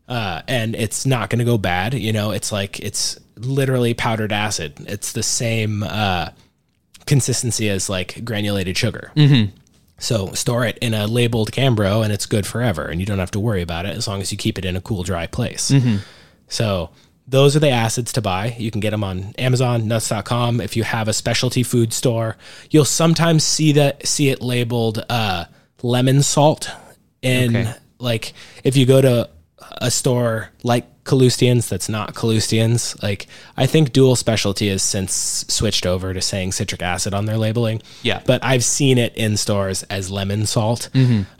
Uh, 0.06 0.42
and 0.46 0.74
it's 0.76 1.06
not 1.06 1.30
going 1.30 1.38
to 1.38 1.44
go 1.44 1.56
bad. 1.56 1.94
You 1.94 2.12
know, 2.12 2.32
it's 2.32 2.52
like, 2.52 2.80
it's 2.80 3.18
literally 3.36 3.94
powdered 3.94 4.32
acid. 4.32 4.74
It's 4.80 5.12
the 5.12 5.22
same 5.22 5.82
uh, 5.82 6.30
consistency 7.06 7.70
as 7.70 7.88
like 7.88 8.22
granulated 8.24 8.76
sugar. 8.76 9.10
So 9.98 10.32
store 10.32 10.66
it 10.66 10.76
in 10.78 10.92
a 10.92 11.06
labeled 11.06 11.52
Cambro 11.52 12.02
and 12.04 12.12
it's 12.12 12.26
good 12.26 12.46
forever 12.46 12.84
and 12.86 13.00
you 13.00 13.06
don't 13.06 13.20
have 13.20 13.30
to 13.30 13.40
worry 13.40 13.62
about 13.62 13.86
it 13.86 13.96
as 13.96 14.06
long 14.08 14.20
as 14.20 14.32
you 14.32 14.36
keep 14.36 14.58
it 14.58 14.64
in 14.64 14.76
a 14.76 14.80
cool, 14.80 15.02
dry 15.04 15.26
place. 15.26 15.72
So 16.48 16.90
those 17.26 17.56
are 17.56 17.60
the 17.60 17.70
acids 17.70 18.12
to 18.12 18.20
buy. 18.22 18.54
You 18.58 18.70
can 18.70 18.80
get 18.80 18.90
them 18.90 19.02
on 19.04 19.32
Amazon, 19.38 19.88
nuts.com. 19.88 20.60
If 20.60 20.76
you 20.76 20.84
have 20.84 21.08
a 21.08 21.12
specialty 21.12 21.62
food 21.62 21.92
store, 21.92 22.36
you'll 22.70 22.84
sometimes 22.84 23.44
see 23.44 23.72
that 23.72 24.06
see 24.06 24.28
it 24.28 24.40
labeled 24.42 25.04
uh, 25.08 25.46
lemon 25.82 26.22
salt. 26.22 26.70
In 27.22 27.56
Okay. 27.56 27.72
like 27.98 28.34
if 28.64 28.76
you 28.76 28.84
go 28.84 29.00
to 29.00 29.30
a 29.78 29.90
store 29.90 30.50
like 30.62 30.84
Kalustyan's 31.04 31.68
that's 31.70 31.88
not 31.88 32.14
Kalustyan's, 32.14 33.02
like 33.02 33.26
I 33.56 33.64
think 33.66 33.92
dual 33.94 34.14
specialty 34.16 34.68
has 34.68 34.82
since 34.82 35.44
switched 35.48 35.86
over 35.86 36.12
to 36.12 36.20
saying 36.20 36.52
citric 36.52 36.82
acid 36.82 37.14
on 37.14 37.24
their 37.24 37.38
labeling. 37.38 37.80
Yeah. 38.02 38.20
But 38.26 38.44
I've 38.44 38.64
seen 38.64 38.98
it 38.98 39.14
in 39.16 39.36
stores 39.38 39.82
as 39.84 40.10
lemon 40.10 40.44
salt. 40.46 40.90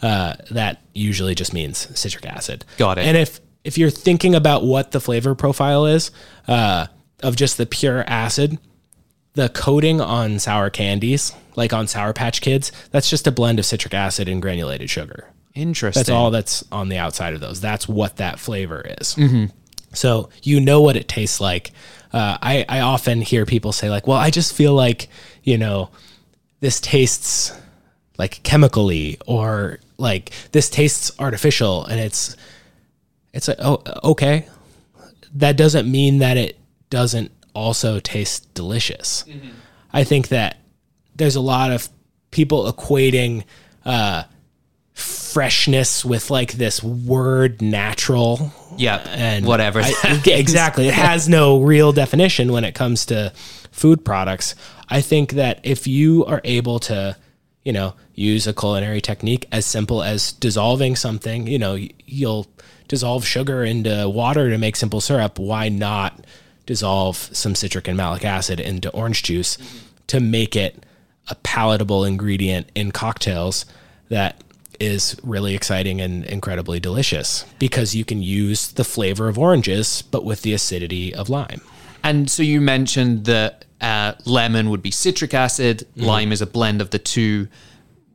Uh, 0.02 0.34
that 0.50 0.80
usually 0.94 1.34
just 1.34 1.52
means 1.52 1.86
citric 1.98 2.24
acid. 2.26 2.64
Got 2.78 2.96
it. 2.98 3.06
And 3.06 3.16
if 3.18 3.40
if 3.64 3.78
you're 3.78 3.90
thinking 3.90 4.34
about 4.34 4.62
what 4.62 4.92
the 4.92 5.00
flavor 5.00 5.34
profile 5.34 5.86
is 5.86 6.10
uh, 6.46 6.86
of 7.22 7.34
just 7.34 7.56
the 7.56 7.66
pure 7.66 8.04
acid, 8.06 8.58
the 9.32 9.48
coating 9.48 10.00
on 10.00 10.38
sour 10.38 10.70
candies, 10.70 11.32
like 11.56 11.72
on 11.72 11.86
Sour 11.88 12.12
Patch 12.12 12.40
Kids, 12.40 12.70
that's 12.90 13.08
just 13.08 13.26
a 13.26 13.32
blend 13.32 13.58
of 13.58 13.66
citric 13.66 13.94
acid 13.94 14.28
and 14.28 14.42
granulated 14.42 14.90
sugar. 14.90 15.28
Interesting. 15.54 16.00
That's 16.00 16.10
all 16.10 16.30
that's 16.30 16.64
on 16.70 16.88
the 16.88 16.98
outside 16.98 17.32
of 17.34 17.40
those. 17.40 17.60
That's 17.60 17.88
what 17.88 18.16
that 18.16 18.38
flavor 18.38 18.84
is. 18.98 19.14
Mm-hmm. 19.14 19.46
So 19.92 20.28
you 20.42 20.60
know 20.60 20.80
what 20.80 20.96
it 20.96 21.08
tastes 21.08 21.40
like. 21.40 21.72
Uh, 22.12 22.38
I, 22.42 22.64
I 22.68 22.80
often 22.80 23.20
hear 23.20 23.46
people 23.46 23.72
say, 23.72 23.88
like, 23.88 24.06
well, 24.06 24.18
I 24.18 24.30
just 24.30 24.52
feel 24.52 24.74
like, 24.74 25.08
you 25.42 25.58
know, 25.58 25.90
this 26.60 26.80
tastes 26.80 27.52
like 28.18 28.42
chemically 28.42 29.18
or 29.26 29.78
like 29.98 30.30
this 30.52 30.70
tastes 30.70 31.12
artificial 31.18 31.84
and 31.84 32.00
it's 32.00 32.36
it's 33.34 33.48
like 33.48 33.58
oh 33.60 33.82
okay 34.02 34.46
that 35.34 35.56
doesn't 35.58 35.90
mean 35.90 36.18
that 36.20 36.36
it 36.38 36.56
doesn't 36.88 37.30
also 37.54 38.00
taste 38.00 38.52
delicious 38.54 39.24
i 39.92 40.02
think 40.04 40.28
that 40.28 40.56
there's 41.16 41.36
a 41.36 41.40
lot 41.40 41.70
of 41.70 41.88
people 42.30 42.72
equating 42.72 43.44
uh 43.84 44.22
freshness 44.94 46.04
with 46.04 46.30
like 46.30 46.52
this 46.52 46.82
word 46.82 47.60
natural 47.60 48.52
Yeah. 48.76 48.98
and 49.08 49.44
whatever. 49.44 49.80
I- 49.82 50.22
exactly. 50.26 50.86
It 50.88 50.94
has 50.94 51.28
no 51.28 51.60
real 51.60 51.92
definition 51.92 52.52
when 52.52 52.64
it 52.64 52.74
comes 52.74 53.04
to 53.06 53.32
food 53.72 54.04
products. 54.04 54.54
I 54.88 55.00
think 55.00 55.32
that 55.32 55.58
if 55.64 55.86
you 55.88 56.24
are 56.26 56.40
able 56.44 56.78
to, 56.80 57.16
you 57.64 57.72
know, 57.72 57.94
use 58.14 58.46
a 58.46 58.52
culinary 58.54 59.00
technique 59.00 59.46
as 59.50 59.66
simple 59.66 60.02
as 60.02 60.32
dissolving 60.32 60.94
something, 60.94 61.48
you 61.48 61.58
know, 61.58 61.76
you'll 62.06 62.46
dissolve 62.88 63.26
sugar 63.26 63.64
into 63.64 64.08
water 64.08 64.50
to 64.50 64.58
make 64.58 64.76
simple 64.76 65.00
syrup. 65.00 65.38
Why 65.38 65.68
not 65.68 66.24
dissolve 66.66 67.16
some 67.16 67.54
citric 67.54 67.88
and 67.88 67.96
malic 67.96 68.24
acid 68.24 68.60
into 68.60 68.90
orange 68.90 69.22
juice 69.22 69.58
to 70.06 70.20
make 70.20 70.56
it 70.56 70.84
a 71.28 71.34
palatable 71.36 72.04
ingredient 72.04 72.70
in 72.74 72.90
cocktails 72.92 73.66
that 74.08 74.42
is 74.80 75.16
really 75.22 75.54
exciting 75.54 76.00
and 76.00 76.24
incredibly 76.24 76.80
delicious 76.80 77.44
because 77.58 77.94
you 77.94 78.04
can 78.04 78.22
use 78.22 78.72
the 78.72 78.84
flavor 78.84 79.28
of 79.28 79.38
oranges 79.38 80.02
but 80.02 80.24
with 80.24 80.42
the 80.42 80.52
acidity 80.52 81.14
of 81.14 81.28
lime. 81.28 81.60
And 82.02 82.30
so 82.30 82.42
you 82.42 82.60
mentioned 82.60 83.24
that 83.26 83.64
uh, 83.80 84.14
lemon 84.24 84.70
would 84.70 84.82
be 84.82 84.90
citric 84.90 85.32
acid, 85.32 85.86
Mm-hmm. 85.96 86.06
lime 86.06 86.32
is 86.32 86.42
a 86.42 86.46
blend 86.46 86.80
of 86.80 86.90
the 86.90 86.98
two. 86.98 87.48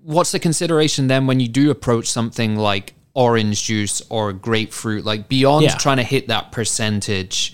What's 0.04 0.32
the 0.32 0.40
consideration 0.40 1.08
then 1.08 1.28
when 1.28 1.40
you 1.40 1.48
do 1.48 1.72
approach 1.72 2.08
something 2.08 2.56
like 2.56 2.94
orange 3.14 3.64
juice 3.64 4.02
or 4.10 4.32
grapefruit, 4.34 5.04
like 5.06 5.28
beyond 5.30 5.64
Yeah. 5.66 5.76
trying 5.78 5.98
to 5.98 6.04
hit 6.04 6.28
that 6.28 6.52
percentage? 6.52 7.54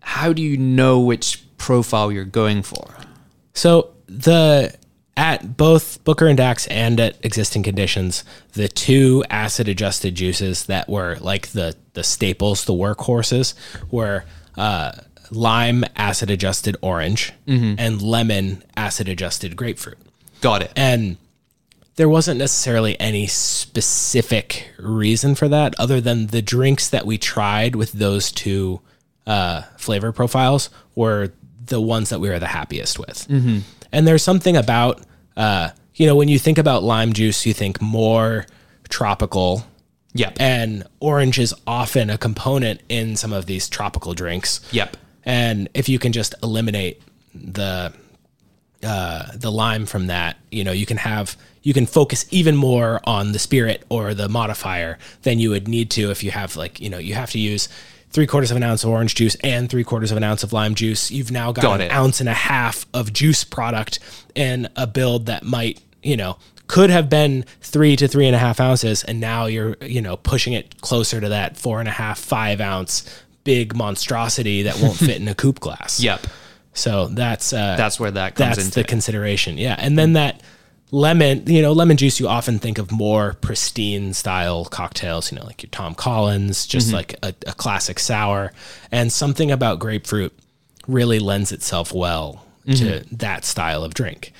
How 0.00 0.32
do 0.32 0.42
you 0.42 0.56
know 0.56 1.00
which 1.00 1.42
profile 1.58 2.10
you're 2.12 2.24
going 2.24 2.62
for? 2.62 2.94
So 3.54 3.90
the 4.06 4.74
at 5.16 5.56
both 5.58 6.02
Booker 6.04 6.26
and 6.26 6.36
Dax 6.38 6.66
and 6.68 6.98
at 6.98 7.16
existing 7.22 7.62
conditions, 7.62 8.24
the 8.54 8.66
two 8.68 9.22
acid 9.28 9.68
adjusted 9.68 10.14
juices 10.14 10.64
that 10.66 10.88
were 10.88 11.16
like 11.20 11.48
the 11.48 11.76
the 11.94 12.02
staples, 12.02 12.64
the 12.64 12.72
workhorses, 12.72 13.52
were 13.90 14.24
uh, 14.56 14.92
lime 15.30 15.84
acid 15.96 16.30
adjusted 16.30 16.76
orange 16.82 17.32
and 17.46 18.00
lemon 18.02 18.62
acid 18.76 19.08
adjusted 19.08 19.54
grapefruit. 19.56 19.98
Got 20.40 20.62
it. 20.62 20.72
And 20.76 21.16
there 21.96 22.08
wasn't 22.08 22.38
necessarily 22.38 22.98
any 22.98 23.26
specific 23.26 24.68
reason 24.78 25.34
for 25.34 25.48
that 25.48 25.74
other 25.78 26.00
than 26.00 26.28
the 26.28 26.42
drinks 26.42 26.88
that 26.88 27.04
we 27.04 27.18
tried 27.18 27.76
with 27.76 27.92
those 27.92 28.32
two 28.32 28.80
uh, 29.26 29.62
flavor 29.76 30.12
profiles 30.12 30.70
were 30.94 31.32
the 31.66 31.80
ones 31.80 32.08
that 32.08 32.18
we 32.18 32.28
were 32.28 32.38
the 32.38 32.46
happiest 32.46 32.98
with. 32.98 33.26
And 33.92 34.08
there's 34.08 34.22
something 34.22 34.56
about, 34.56 35.02
uh, 35.36 35.70
you 35.94 36.06
know, 36.06 36.16
when 36.16 36.28
you 36.28 36.38
think 36.38 36.58
about 36.58 36.82
lime 36.82 37.12
juice, 37.12 37.44
you 37.46 37.52
think 37.52 37.80
more 37.80 38.46
tropical. 38.88 39.64
Yep. 40.14 40.38
And 40.40 40.84
orange 41.00 41.38
is 41.38 41.54
often 41.66 42.10
a 42.10 42.18
component 42.18 42.80
in 42.88 43.16
some 43.16 43.32
of 43.32 43.46
these 43.46 43.68
tropical 43.68 44.14
drinks. 44.14 44.60
Yep. 44.72 44.96
And 45.24 45.68
if 45.74 45.88
you 45.88 45.98
can 45.98 46.12
just 46.12 46.34
eliminate 46.42 47.00
the 47.34 47.92
uh, 48.82 49.26
the 49.34 49.50
lime 49.50 49.86
from 49.86 50.06
that, 50.08 50.36
you 50.50 50.64
know, 50.64 50.72
you 50.72 50.86
can 50.86 50.96
have 50.96 51.36
you 51.62 51.72
can 51.72 51.86
focus 51.86 52.26
even 52.30 52.56
more 52.56 53.00
on 53.04 53.32
the 53.32 53.38
spirit 53.38 53.84
or 53.88 54.14
the 54.14 54.28
modifier 54.28 54.98
than 55.22 55.38
you 55.38 55.50
would 55.50 55.68
need 55.68 55.90
to 55.92 56.10
if 56.10 56.24
you 56.24 56.32
have 56.32 56.56
like 56.56 56.80
you 56.80 56.90
know 56.90 56.98
you 56.98 57.14
have 57.14 57.30
to 57.30 57.38
use 57.38 57.68
three 58.10 58.26
quarters 58.26 58.50
of 58.50 58.56
an 58.56 58.62
ounce 58.62 58.82
of 58.84 58.90
orange 58.90 59.14
juice 59.14 59.36
and 59.36 59.70
three 59.70 59.84
quarters 59.84 60.10
of 60.10 60.16
an 60.16 60.24
ounce 60.24 60.42
of 60.42 60.52
lime 60.52 60.74
juice. 60.74 61.10
You've 61.10 61.30
now 61.30 61.50
got, 61.52 61.62
Got 61.62 61.74
an 61.80 61.86
it. 61.86 61.92
ounce 61.92 62.20
and 62.20 62.28
a 62.28 62.34
half 62.34 62.84
of 62.92 63.12
juice 63.12 63.42
product 63.44 64.00
in 64.34 64.68
a 64.76 64.86
build 64.86 65.26
that 65.26 65.44
might 65.44 65.80
you 66.02 66.16
know 66.16 66.36
could 66.66 66.90
have 66.90 67.08
been 67.10 67.44
three 67.60 67.96
to 67.96 68.08
three 68.08 68.26
and 68.26 68.34
a 68.34 68.38
half 68.38 68.58
ounces, 68.60 69.04
and 69.04 69.20
now 69.20 69.46
you're 69.46 69.76
you 69.82 70.00
know 70.02 70.16
pushing 70.16 70.52
it 70.54 70.80
closer 70.80 71.20
to 71.20 71.28
that 71.28 71.56
four 71.56 71.80
and 71.80 71.88
a 71.88 71.92
half 71.92 72.18
five 72.18 72.60
ounce 72.60 73.04
big 73.44 73.74
monstrosity 73.76 74.62
that 74.62 74.80
won't 74.80 74.96
fit 75.08 75.20
in 75.20 75.28
a 75.28 75.34
coupe 75.34 75.60
glass. 75.60 76.00
Yep. 76.00 76.26
So 76.74 77.06
that's 77.08 77.52
uh, 77.52 77.76
That's 77.76 78.00
where 78.00 78.10
that 78.12 78.34
comes 78.34 78.56
that's 78.56 78.64
into 78.66 78.74
the 78.76 78.80
it. 78.80 78.88
consideration. 78.88 79.58
Yeah, 79.58 79.76
and 79.78 79.98
then 79.98 80.14
that 80.14 80.40
lemon, 80.90 81.44
you 81.46 81.60
know, 81.62 81.72
lemon 81.72 81.96
juice. 81.96 82.18
You 82.20 82.28
often 82.28 82.58
think 82.58 82.78
of 82.78 82.90
more 82.90 83.34
pristine 83.40 84.14
style 84.14 84.64
cocktails. 84.64 85.30
You 85.30 85.38
know, 85.38 85.44
like 85.44 85.62
your 85.62 85.70
Tom 85.70 85.94
Collins, 85.94 86.66
just 86.66 86.88
Mm-hmm. 86.88 86.96
like 86.96 87.14
a, 87.22 87.34
a 87.46 87.52
classic 87.52 87.98
sour, 87.98 88.52
and 88.90 89.12
something 89.12 89.50
about 89.50 89.78
grapefruit 89.80 90.32
really 90.88 91.18
lends 91.18 91.52
itself 91.52 91.92
well 91.92 92.44
to 92.66 92.72
Mm-hmm. 92.72 93.16
that 93.16 93.44
style 93.44 93.84
of 93.84 93.92
drink. 93.94 94.32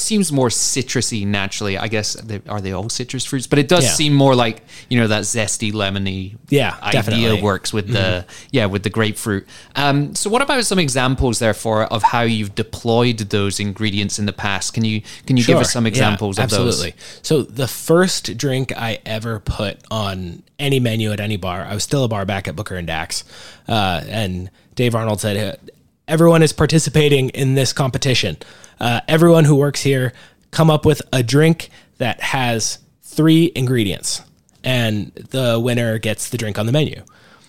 Seems 0.00 0.32
more 0.32 0.48
citrusy 0.48 1.26
naturally. 1.26 1.78
I 1.78 1.88
guess 1.88 2.14
they, 2.14 2.40
are 2.48 2.60
they 2.60 2.72
all 2.72 2.88
citrus 2.88 3.24
fruits? 3.24 3.46
But 3.46 3.58
it 3.58 3.68
does 3.68 3.84
Yeah. 3.84 3.90
seem 3.90 4.14
more 4.14 4.34
like 4.34 4.62
you 4.88 4.98
know 5.00 5.06
that 5.08 5.22
zesty 5.22 5.72
lemony 5.72 6.36
Yeah, 6.48 6.76
idea 6.82 6.92
definitely. 6.92 7.24
Mm-hmm. 7.36 7.44
works 7.44 7.72
with 7.72 7.88
the 7.92 8.24
yeah 8.50 8.66
with 8.66 8.82
the 8.82 8.90
grapefruit. 8.90 9.46
Um, 9.76 10.14
so 10.14 10.28
what 10.30 10.42
about 10.42 10.64
some 10.64 10.78
examples 10.78 11.38
therefore 11.38 11.84
of 11.84 12.02
how 12.02 12.22
you've 12.22 12.54
deployed 12.54 13.18
those 13.30 13.60
ingredients 13.60 14.18
in 14.18 14.26
the 14.26 14.32
past? 14.32 14.74
Can 14.74 14.84
you 14.84 15.02
can 15.26 15.36
you 15.36 15.44
give 15.44 15.58
us 15.58 15.66
Sure. 15.68 15.72
some 15.72 15.84
Yeah, 15.84 15.90
examples 15.90 16.38
of 16.38 16.50
those? 16.50 16.58
absolutely. 16.58 16.94
So 17.22 17.42
the 17.42 17.68
first 17.68 18.36
drink 18.36 18.72
I 18.76 18.98
ever 19.06 19.38
put 19.40 19.78
on 19.90 20.42
any 20.58 20.80
menu 20.80 21.12
at 21.12 21.20
any 21.20 21.36
bar, 21.36 21.64
I 21.64 21.74
was 21.74 21.84
still 21.84 22.04
a 22.04 22.08
bar 22.08 22.24
back 22.24 22.48
at 22.48 22.56
Booker 22.56 22.76
and 22.76 22.86
Dax, 22.86 23.24
uh, 23.68 24.02
and 24.08 24.50
Dave 24.74 24.94
Arnold 24.94 25.20
said, 25.20 25.36
"Uh, 25.36 25.70
"Everyone 26.10 26.42
is 26.42 26.52
participating 26.52 27.30
in 27.30 27.54
this 27.54 27.72
competition. 27.72 28.36
Uh, 28.78 29.00
everyone 29.08 29.44
who 29.44 29.54
works 29.54 29.82
here, 29.82 30.12
come 30.50 30.70
up 30.70 30.84
with 30.84 31.00
a 31.12 31.22
drink 31.22 31.70
that 31.98 32.20
has 32.20 32.78
three 33.02 33.52
ingredients, 33.54 34.22
and 34.62 35.12
the 35.14 35.58
winner 35.58 35.98
gets 35.98 36.28
the 36.30 36.36
drink 36.36 36.58
on 36.58 36.66
the 36.66 36.72
menu." 36.72 37.02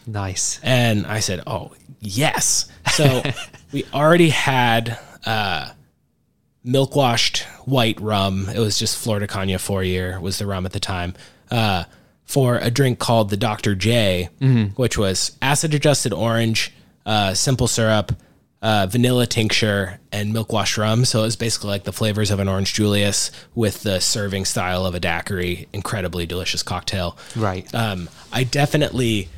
Nice. 0.07 0.59
And 0.63 1.05
I 1.05 1.19
said, 1.19 1.41
"Oh 1.45 1.73
yes." 1.99 2.69
So 2.93 3.23
we 3.71 3.83
already 3.93 4.29
had 4.29 4.97
uh, 5.25 5.71
milk 6.63 6.95
washed 6.95 7.39
white 7.65 7.99
rum. 7.99 8.47
It 8.53 8.59
was 8.59 8.77
just 8.77 8.97
Flor 8.97 9.19
de 9.19 9.27
Caña 9.27 9.59
four 9.59 9.83
year 9.83 10.19
was 10.19 10.37
the 10.37 10.45
rum 10.45 10.65
at 10.65 10.71
the 10.73 10.79
time. 10.79 11.13
Uh, 11.49 11.83
for 12.25 12.57
a 12.59 12.71
drink 12.71 12.97
called 12.97 13.29
the 13.29 13.35
Dr. 13.35 13.75
J, 13.75 14.29
which 14.75 14.97
was 14.97 15.37
acid 15.41 15.73
adjusted 15.73 16.13
orange, 16.13 16.71
uh, 17.05 17.33
simple 17.33 17.67
syrup, 17.67 18.13
uh, 18.61 18.87
vanilla 18.89 19.25
tincture, 19.25 19.99
and 20.11 20.31
milk 20.33 20.51
wash 20.53 20.77
rum. 20.77 21.03
So 21.05 21.19
it 21.19 21.23
was 21.23 21.35
basically 21.35 21.69
like 21.69 21.83
the 21.83 21.91
flavors 21.93 22.29
of 22.31 22.39
an 22.39 22.47
orange 22.47 22.73
Julius 22.73 23.31
with 23.55 23.81
the 23.83 23.99
serving 23.99 24.45
style 24.45 24.85
of 24.85 24.93
a 24.95 24.99
daiquiri. 24.99 25.67
Incredibly 25.73 26.25
delicious 26.25 26.61
cocktail. 26.63 27.17
Right. 27.35 27.73
Um, 27.73 28.09
I 28.31 28.43
definitely 28.43 29.29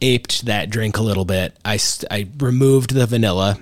aped 0.00 0.46
that 0.46 0.70
drink 0.70 0.96
a 0.98 1.02
little 1.02 1.24
bit. 1.24 1.56
I, 1.64 1.78
I 2.10 2.28
removed 2.38 2.94
the 2.94 3.06
vanilla 3.06 3.58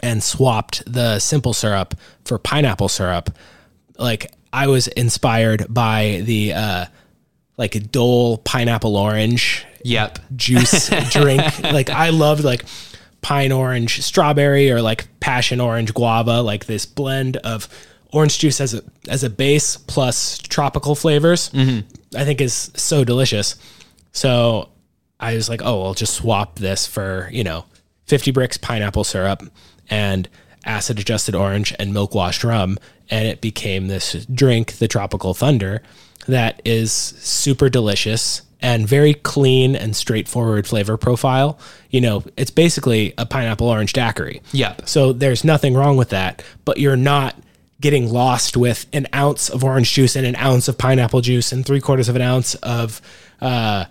and 0.00 0.22
swapped 0.22 0.82
the 0.92 1.18
simple 1.18 1.52
syrup 1.52 1.94
for 2.24 2.38
pineapple 2.38 2.88
syrup. 2.88 3.30
Like 3.98 4.32
I 4.52 4.68
was 4.68 4.86
inspired 4.88 5.66
by 5.68 6.22
the 6.24 6.52
uh, 6.52 6.84
like 7.56 7.74
a 7.74 7.80
Dole 7.80 8.38
pineapple 8.38 8.96
orange 8.96 9.64
Yep. 9.84 10.18
juice 10.36 10.88
drink. 11.10 11.42
Like 11.62 11.90
I 11.90 12.10
loved 12.10 12.44
like 12.44 12.64
pine 13.28 13.52
orange 13.52 14.00
strawberry 14.00 14.70
or 14.70 14.80
like 14.80 15.06
passion 15.20 15.60
orange 15.60 15.92
guava, 15.92 16.40
like 16.40 16.64
this 16.64 16.86
blend 16.86 17.36
of 17.36 17.68
orange 18.10 18.38
juice 18.38 18.58
as 18.58 18.72
a 18.72 18.82
as 19.06 19.22
a 19.22 19.28
base 19.28 19.76
plus 19.76 20.38
tropical 20.38 20.94
flavors. 20.94 21.50
Mm-hmm. 21.50 22.16
I 22.16 22.24
think 22.24 22.40
is 22.40 22.70
so 22.74 23.04
delicious. 23.04 23.56
So 24.12 24.70
I 25.20 25.34
was 25.34 25.50
like, 25.50 25.60
oh, 25.62 25.82
I'll 25.84 25.92
just 25.92 26.14
swap 26.14 26.58
this 26.58 26.86
for, 26.86 27.28
you 27.30 27.44
know, 27.44 27.66
50 28.06 28.32
Brix 28.32 28.58
pineapple 28.58 29.04
syrup 29.04 29.42
and 29.90 30.26
acid 30.64 30.98
adjusted 30.98 31.34
orange 31.34 31.74
and 31.78 31.92
milk 31.92 32.14
washed 32.14 32.44
rum. 32.44 32.78
And 33.10 33.28
it 33.28 33.42
became 33.42 33.88
this 33.88 34.24
drink, 34.24 34.78
the 34.78 34.88
Tropical 34.88 35.34
Thunder, 35.34 35.82
that 36.26 36.62
is 36.64 36.92
super 36.92 37.68
delicious 37.68 38.40
and 38.60 38.86
very 38.88 39.14
clean 39.14 39.76
and 39.76 39.94
straightforward 39.94 40.66
flavor 40.66 40.96
profile. 40.96 41.58
You 41.90 42.00
know, 42.00 42.24
it's 42.36 42.50
basically 42.50 43.14
a 43.16 43.24
pineapple 43.26 43.68
orange 43.68 43.92
daiquiri. 43.92 44.42
Yep. 44.52 44.88
So 44.88 45.12
there's 45.12 45.44
nothing 45.44 45.74
wrong 45.74 45.96
with 45.96 46.10
that, 46.10 46.42
but 46.64 46.78
you're 46.78 46.96
not 46.96 47.36
getting 47.80 48.10
lost 48.12 48.56
with 48.56 48.86
an 48.92 49.06
ounce 49.14 49.48
of 49.48 49.62
orange 49.62 49.92
juice 49.92 50.16
and 50.16 50.26
an 50.26 50.36
ounce 50.36 50.66
of 50.66 50.76
pineapple 50.76 51.20
juice 51.20 51.52
and 51.52 51.64
three 51.64 51.80
quarters 51.80 52.08
of 52.08 52.16
an 52.16 52.22
ounce 52.22 52.56
of 52.56 53.00
uh, 53.40 53.84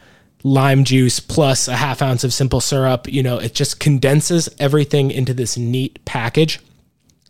lime 0.43 0.83
juice 0.83 1.19
plus 1.19 1.67
a 1.67 1.75
half 1.75 2.01
ounce 2.01 2.23
of 2.23 2.33
simple 2.33 2.59
syrup. 2.59 3.07
You 3.07 3.23
know, 3.23 3.37
it 3.37 3.53
just 3.53 3.79
condenses 3.79 4.49
everything 4.59 5.11
into 5.11 5.33
this 5.33 5.57
neat 5.57 6.03
package 6.03 6.59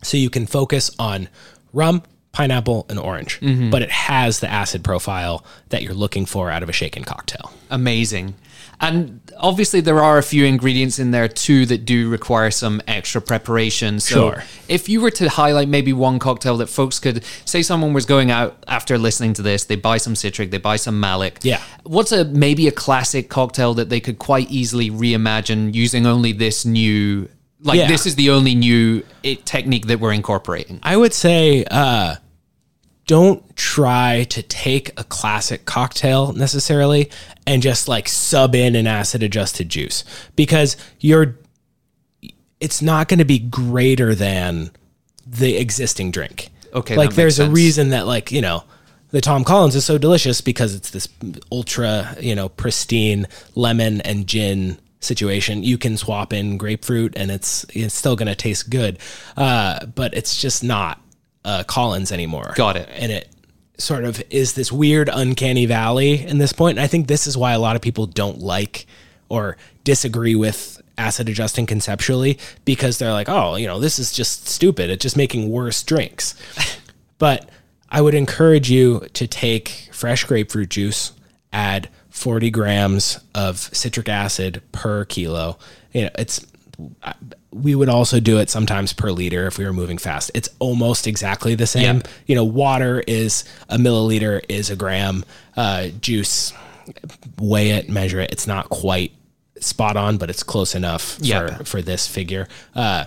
so 0.02 0.16
you 0.16 0.30
can 0.30 0.46
focus 0.46 0.90
on 0.98 1.28
rum, 1.72 2.02
pineapple, 2.38 2.86
and 2.88 3.00
orange, 3.00 3.40
but 3.70 3.82
it 3.82 3.90
has 3.90 4.38
the 4.38 4.48
acid 4.48 4.84
profile 4.84 5.44
that 5.70 5.82
you're 5.82 5.92
looking 6.04 6.24
for 6.24 6.50
out 6.52 6.62
of 6.62 6.68
a 6.68 6.72
shaken 6.72 7.02
cocktail. 7.02 7.52
Amazing. 7.68 8.34
And 8.80 9.20
obviously, 9.36 9.80
there 9.80 10.00
are 10.00 10.18
a 10.18 10.22
few 10.22 10.44
ingredients 10.44 11.00
in 11.00 11.10
there 11.10 11.26
too 11.26 11.66
that 11.66 11.84
do 11.84 12.08
require 12.08 12.52
some 12.52 12.80
extra 12.86 13.20
preparation. 13.20 13.98
So, 13.98 14.14
Sure. 14.14 14.44
if 14.68 14.88
you 14.88 15.00
were 15.00 15.10
to 15.10 15.28
highlight 15.28 15.66
maybe 15.68 15.92
one 15.92 16.20
cocktail 16.20 16.56
that 16.58 16.68
folks 16.68 17.00
could 17.00 17.24
say, 17.44 17.60
someone 17.62 17.92
was 17.92 18.06
going 18.06 18.30
out 18.30 18.62
after 18.68 18.96
listening 18.96 19.32
to 19.34 19.42
this, 19.42 19.64
they 19.64 19.74
buy 19.74 19.96
some 19.98 20.14
citric, 20.14 20.52
they 20.52 20.58
buy 20.58 20.76
some 20.76 21.00
malic. 21.00 21.40
Yeah. 21.42 21.60
What's 21.82 22.12
a 22.12 22.24
maybe 22.24 22.68
a 22.68 22.72
classic 22.72 23.28
cocktail 23.28 23.74
that 23.74 23.88
they 23.88 23.98
could 23.98 24.20
quite 24.20 24.48
easily 24.48 24.90
reimagine 24.92 25.74
using 25.74 26.06
only 26.06 26.30
this 26.30 26.64
new, 26.64 27.28
like 27.64 27.78
Yeah. 27.80 27.88
this 27.88 28.06
is 28.06 28.14
the 28.14 28.30
only 28.30 28.54
new 28.54 29.02
it, 29.24 29.44
technique 29.44 29.88
that 29.88 29.98
we're 29.98 30.12
incorporating? 30.12 30.78
I 30.84 30.96
would 30.96 31.12
say 31.14 31.64
uh, 31.68 32.14
don't 33.08 33.56
try 33.56 34.24
to 34.24 34.42
take 34.42 34.90
a 35.00 35.02
classic 35.02 35.64
cocktail 35.64 36.32
necessarily 36.34 37.10
and 37.46 37.62
just 37.62 37.88
like 37.88 38.06
sub 38.06 38.54
in 38.54 38.76
an 38.76 38.86
acid 38.86 39.22
adjusted 39.22 39.68
juice 39.70 40.04
because 40.36 40.76
you're 41.00 41.36
it's 42.60 42.82
not 42.82 43.08
going 43.08 43.18
to 43.18 43.24
be 43.24 43.38
greater 43.38 44.14
than 44.14 44.70
the 45.26 45.56
existing 45.56 46.10
drink. 46.10 46.50
Okay, 46.74 46.96
like 46.96 47.14
there's 47.14 47.38
a 47.38 47.50
reason 47.50 47.90
that 47.90 48.06
like 48.06 48.30
you 48.30 48.42
know 48.42 48.62
the 49.10 49.22
Tom 49.22 49.42
Collins 49.42 49.74
is 49.74 49.86
so 49.86 49.96
delicious 49.96 50.42
because 50.42 50.74
it's 50.74 50.90
this 50.90 51.08
ultra 51.50 52.14
you 52.20 52.34
know 52.34 52.50
pristine 52.50 53.26
lemon 53.54 54.02
and 54.02 54.26
gin 54.26 54.78
situation. 55.00 55.62
You 55.62 55.78
can 55.78 55.96
swap 55.96 56.34
in 56.34 56.58
grapefruit 56.58 57.14
and 57.16 57.30
it's 57.30 57.64
it's 57.70 57.94
still 57.94 58.16
going 58.16 58.28
to 58.28 58.34
taste 58.34 58.68
good, 58.68 58.98
uh, 59.34 59.86
but 59.86 60.12
it's 60.12 60.38
just 60.38 60.62
not 60.62 61.00
uh, 61.48 61.64
Collins 61.64 62.12
anymore. 62.12 62.52
Got 62.54 62.76
it. 62.76 62.90
And 62.92 63.10
it 63.10 63.26
sort 63.78 64.04
of 64.04 64.22
is 64.28 64.52
this 64.52 64.70
weird 64.70 65.08
uncanny 65.08 65.64
valley 65.64 66.26
in 66.26 66.36
this 66.36 66.52
point. 66.52 66.76
And 66.76 66.84
I 66.84 66.86
think 66.86 67.06
this 67.06 67.26
is 67.26 67.38
why 67.38 67.52
a 67.52 67.58
lot 67.58 67.74
of 67.74 67.80
people 67.80 68.04
don't 68.04 68.40
like 68.40 68.86
or 69.30 69.56
disagree 69.82 70.34
with 70.34 70.82
acid 70.98 71.28
adjusting 71.28 71.64
conceptually 71.64 72.38
because 72.66 72.98
they're 72.98 73.12
like, 73.12 73.30
oh, 73.30 73.56
you 73.56 73.66
know, 73.66 73.80
this 73.80 73.98
is 73.98 74.12
just 74.12 74.46
stupid. 74.46 74.90
It's 74.90 75.02
just 75.02 75.16
making 75.16 75.48
worse 75.48 75.82
drinks. 75.82 76.34
but 77.18 77.48
I 77.88 78.02
would 78.02 78.14
encourage 78.14 78.70
you 78.70 79.06
to 79.14 79.26
take 79.26 79.88
fresh 79.90 80.24
grapefruit 80.24 80.68
juice, 80.68 81.12
add 81.50 81.88
40 82.10 82.50
grams 82.50 83.20
of 83.34 83.58
citric 83.58 84.10
acid 84.10 84.60
per 84.72 85.06
kilo. 85.06 85.58
You 85.94 86.02
know, 86.02 86.10
it's 86.18 86.44
we 87.50 87.74
would 87.74 87.88
also 87.88 88.20
do 88.20 88.38
it 88.38 88.50
sometimes 88.50 88.92
per 88.92 89.10
liter 89.10 89.46
if 89.46 89.58
we 89.58 89.64
were 89.64 89.72
moving 89.72 89.98
fast. 89.98 90.30
It's 90.34 90.48
almost 90.58 91.06
exactly 91.06 91.54
the 91.54 91.66
same. 91.66 91.96
Yep. 91.96 92.08
You 92.26 92.34
know, 92.36 92.44
water 92.44 93.02
is 93.06 93.44
a 93.68 93.76
milliliter 93.78 94.42
is 94.48 94.70
a 94.70 94.76
gram. 94.76 95.24
Uh, 95.56 95.88
juice, 96.00 96.52
weigh 97.40 97.70
it, 97.70 97.88
measure 97.88 98.20
it. 98.20 98.30
It's 98.30 98.46
not 98.46 98.68
quite 98.68 99.12
spot 99.60 99.96
on, 99.96 100.18
but 100.18 100.30
it's 100.30 100.42
close 100.44 100.74
enough 100.76 101.18
Yep. 101.20 101.58
for 101.58 101.64
for 101.64 101.82
this 101.82 102.06
figure. 102.06 102.46
Uh, 102.76 103.06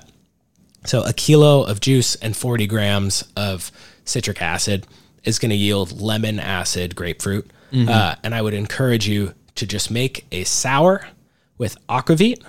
so 0.86 1.03
a 1.03 1.13
kilo 1.13 1.63
of 1.63 1.79
juice 1.79 2.15
and 2.15 2.36
40 2.36 2.67
grams 2.67 3.23
of 3.38 3.71
citric 4.03 4.41
acid 4.41 4.86
is 5.23 5.38
going 5.39 5.51
to 5.51 5.55
yield 5.55 6.01
lemon 6.01 6.39
acid 6.39 6.95
grapefruit. 6.95 7.49
Uh, 7.73 8.15
and 8.21 8.36
I 8.36 8.41
would 8.41 8.53
encourage 8.53 9.07
you 9.07 9.34
to 9.55 9.65
just 9.65 9.89
make 9.91 10.25
a 10.34 10.43
sour 10.43 11.07
with 11.57 11.77
aquavit, 11.88 12.43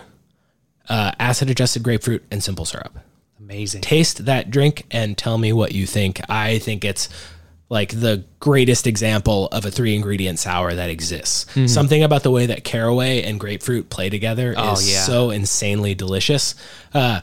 uh, 0.89 1.13
acid 1.19 1.51
adjusted 1.51 1.83
grapefruit, 1.83 2.25
and 2.31 2.43
simple 2.43 2.65
syrup. 2.65 2.99
Amazing. 3.39 3.83
Taste 3.83 4.25
that 4.27 4.51
drink 4.51 4.85
and 4.91 5.17
tell 5.19 5.37
me 5.39 5.53
what 5.53 5.73
you 5.73 5.87
think. 5.87 6.21
I 6.31 6.59
think 6.59 6.85
it's 6.85 7.09
like 7.69 7.89
the 7.99 8.25
greatest 8.39 8.87
example 8.87 9.47
of 9.49 9.65
a 9.65 9.71
three 9.71 9.95
ingredient 9.95 10.39
sour 10.39 10.75
that 10.75 10.91
exists. 10.91 11.47
Something 11.73 12.03
about 12.03 12.23
the 12.23 12.31
way 12.31 12.47
that 12.47 12.65
caraway 12.65 13.23
and 13.23 13.41
grapefruit 13.41 13.89
play 13.89 14.11
together 14.11 14.55
Oh, 14.57 14.75
is 14.75 14.93
yeah. 14.93 15.01
so 15.03 15.31
insanely 15.31 15.95
delicious. 15.95 16.55
Uh, 16.93 17.21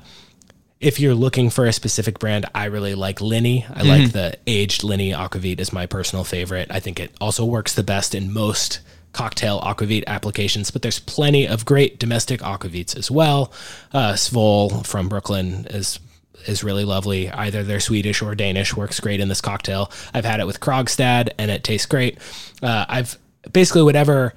if 0.80 1.00
you're 1.00 1.14
looking 1.14 1.50
for 1.50 1.66
a 1.66 1.74
specific 1.74 2.20
brand, 2.20 2.46
I 2.56 2.66
really 2.66 2.96
like 2.96 3.20
Linie. 3.22 3.66
I 3.74 3.84
like 3.84 4.12
the 4.12 4.38
aged 4.48 4.82
Linie 4.84 5.12
Aquavit 5.14 5.60
is 5.60 5.72
my 5.74 5.86
personal 5.86 6.24
favorite. 6.24 6.72
I 6.72 6.80
think 6.80 7.00
it 7.00 7.12
also 7.22 7.44
works 7.46 7.74
the 7.76 7.84
best 7.84 8.16
in 8.16 8.34
most 8.34 8.80
cocktail 9.14 9.60
aquavit 9.62 10.06
applications, 10.08 10.72
but 10.72 10.82
there's 10.82 11.00
plenty 11.00 11.48
of 11.48 11.66
great 11.66 12.00
domestic 12.00 12.42
aquavits 12.42 12.96
as 12.96 13.10
well. 13.10 13.52
Uh, 13.94 14.14
Svol 14.14 14.86
from 14.86 15.10
Brooklyn 15.10 15.66
is 15.70 16.00
is 16.48 16.64
really 16.64 16.86
lovely. 16.86 17.30
Either 17.30 17.64
they're 17.64 17.82
Swedish 17.82 18.22
or 18.22 18.34
Danish 18.34 18.76
works 18.76 19.00
great 19.00 19.20
in 19.20 19.28
this 19.28 19.42
cocktail. 19.42 19.92
I've 20.14 20.26
had 20.26 20.40
it 20.40 20.48
with 20.48 20.60
Krogstad 20.62 21.30
and 21.38 21.52
it 21.52 21.64
tastes 21.64 21.86
great. 21.86 22.18
Uh, 22.64 22.86
I've 22.88 23.18
basically 23.52 23.84
whatever 23.84 24.34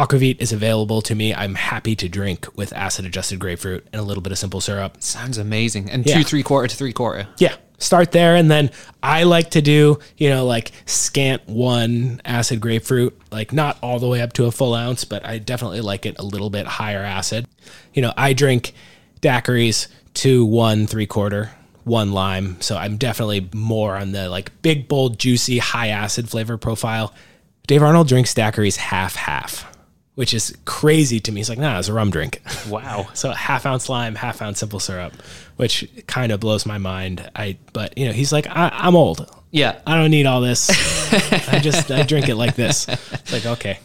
Aquavit 0.00 0.40
is 0.40 0.50
available 0.52 1.02
to 1.02 1.14
me. 1.14 1.34
I'm 1.34 1.54
happy 1.54 1.94
to 1.96 2.08
drink 2.08 2.46
with 2.56 2.72
acid 2.72 3.04
adjusted 3.04 3.38
grapefruit 3.38 3.86
and 3.92 4.00
a 4.00 4.02
little 4.02 4.22
bit 4.22 4.32
of 4.32 4.38
simple 4.38 4.60
syrup. 4.62 4.96
Sounds 5.02 5.36
amazing. 5.36 5.90
And 5.90 6.06
Yeah. 6.06 6.16
two 6.18 6.24
three 6.24 6.42
quarter 6.42 6.68
to 6.68 6.74
three 6.76 6.92
quarter. 6.94 7.28
Yeah. 7.38 7.54
Start 7.78 8.12
there. 8.12 8.34
And 8.36 8.50
then 8.50 8.70
I 9.02 9.24
like 9.24 9.50
to 9.52 9.62
do, 9.62 9.98
you 10.16 10.28
know, 10.30 10.44
like 10.46 10.72
scant 10.86 11.46
one 11.48 12.20
acid 12.24 12.60
grapefruit, 12.60 13.18
like 13.30 13.52
not 13.52 13.76
all 13.82 13.98
the 13.98 14.08
way 14.08 14.20
up 14.22 14.32
to 14.34 14.44
a 14.46 14.50
full 14.52 14.74
ounce, 14.74 15.04
but 15.04 15.24
I 15.26 15.38
definitely 15.38 15.80
like 15.82 16.06
it 16.06 16.16
a 16.18 16.22
little 16.22 16.50
bit 16.50 16.66
higher 16.66 17.02
acid. 17.02 17.46
You 17.94 18.02
know, 18.02 18.12
I 18.16 18.32
drink 18.32 18.72
daiquiris 19.22 19.88
two, 20.14 20.44
one, 20.44 20.86
three 20.86 21.06
quarter, 21.06 21.50
one 21.84 22.12
lime. 22.12 22.58
So 22.60 22.76
I'm 22.76 22.96
definitely 22.96 23.48
more 23.54 23.96
on 23.96 24.12
the 24.12 24.28
like 24.28 24.50
big, 24.62 24.88
bold, 24.88 25.18
juicy, 25.18 25.58
high 25.58 25.88
acid 25.88 26.28
flavor 26.28 26.56
profile. 26.58 27.14
Dave 27.66 27.82
Arnold 27.82 28.08
drinks 28.08 28.34
daiquiris 28.34 28.76
half 28.76 29.14
half, 29.16 29.69
which 30.20 30.34
is 30.34 30.54
crazy 30.66 31.18
to 31.18 31.32
me. 31.32 31.40
He's 31.40 31.48
like, 31.48 31.58
nah, 31.58 31.78
it's 31.78 31.88
a 31.88 31.94
rum 31.94 32.10
drink. 32.10 32.42
Wow. 32.68 33.08
So 33.14 33.30
half 33.30 33.64
ounce 33.64 33.88
lime, 33.88 34.14
half 34.14 34.42
ounce 34.42 34.58
simple 34.58 34.80
syrup, 34.80 35.14
which 35.56 35.88
kind 36.06 36.30
of 36.30 36.40
blows 36.40 36.66
my 36.66 36.76
mind. 36.76 37.28
I 37.34 37.56
but 37.72 37.96
you 37.96 38.04
know 38.04 38.12
he's 38.12 38.32
like 38.32 38.46
I, 38.46 38.68
I'm 38.70 38.94
old. 38.94 39.34
Yeah. 39.50 39.80
I 39.86 39.96
don't 39.96 40.10
need 40.10 40.26
all 40.26 40.42
this. 40.42 40.68
I 41.48 41.58
just 41.58 41.90
I 41.90 42.02
drink 42.02 42.28
it 42.28 42.36
like 42.36 42.54
this. 42.54 42.86
It's 42.86 43.32
like 43.32 43.46
okay, 43.46 43.78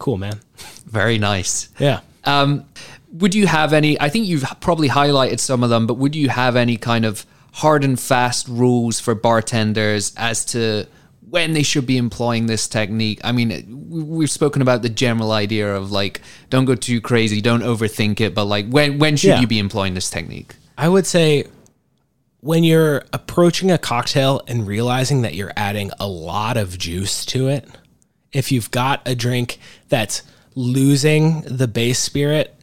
cool 0.00 0.16
man. 0.16 0.40
Very 0.86 1.18
nice. 1.18 1.68
Yeah. 1.78 2.00
Um, 2.24 2.64
would 3.12 3.36
you 3.36 3.46
have 3.46 3.72
any? 3.72 3.98
I 4.00 4.08
think 4.08 4.26
you've 4.26 4.44
probably 4.60 4.88
highlighted 4.88 5.38
some 5.38 5.62
of 5.62 5.70
them, 5.70 5.86
but 5.86 5.94
would 5.94 6.16
you 6.16 6.28
have 6.30 6.56
any 6.56 6.76
kind 6.76 7.04
of 7.04 7.24
hard 7.52 7.84
and 7.84 7.98
fast 7.98 8.48
rules 8.48 8.98
for 8.98 9.14
bartenders 9.14 10.12
as 10.16 10.44
to 10.46 10.88
when 11.28 11.52
they 11.54 11.62
should 11.62 11.86
be 11.86 11.96
employing 11.96 12.46
this 12.46 12.68
technique? 12.68 13.20
I 13.24 13.32
mean, 13.32 13.48
we- 13.88 14.02
we've 14.02 14.30
spoken 14.30 14.62
about 14.62 14.82
the 14.82 14.88
general 14.88 15.32
idea 15.32 15.74
of 15.74 15.90
like, 15.90 16.20
don't 16.50 16.64
go 16.64 16.74
too 16.74 17.00
crazy, 17.00 17.40
don't 17.40 17.62
overthink 17.62 18.20
it, 18.20 18.34
but 18.34 18.44
like, 18.44 18.68
when 18.68 18.98
when 18.98 19.16
should 19.16 19.28
Yeah. 19.30 19.40
you 19.40 19.46
be 19.46 19.58
employing 19.58 19.94
this 19.94 20.08
technique? 20.10 20.54
I 20.78 20.88
would 20.88 21.06
say 21.06 21.44
when 22.40 22.62
you're 22.64 23.02
approaching 23.12 23.70
a 23.70 23.78
cocktail 23.78 24.42
and 24.46 24.66
realizing 24.66 25.22
that 25.22 25.34
you're 25.34 25.52
adding 25.56 25.90
a 25.98 26.06
lot 26.06 26.56
of 26.56 26.78
juice 26.78 27.24
to 27.26 27.48
it, 27.48 27.66
if 28.32 28.52
you've 28.52 28.70
got 28.70 29.00
a 29.06 29.14
drink 29.14 29.58
that's 29.88 30.22
losing 30.54 31.40
the 31.42 31.66
base 31.68 31.98
spirit 31.98 32.54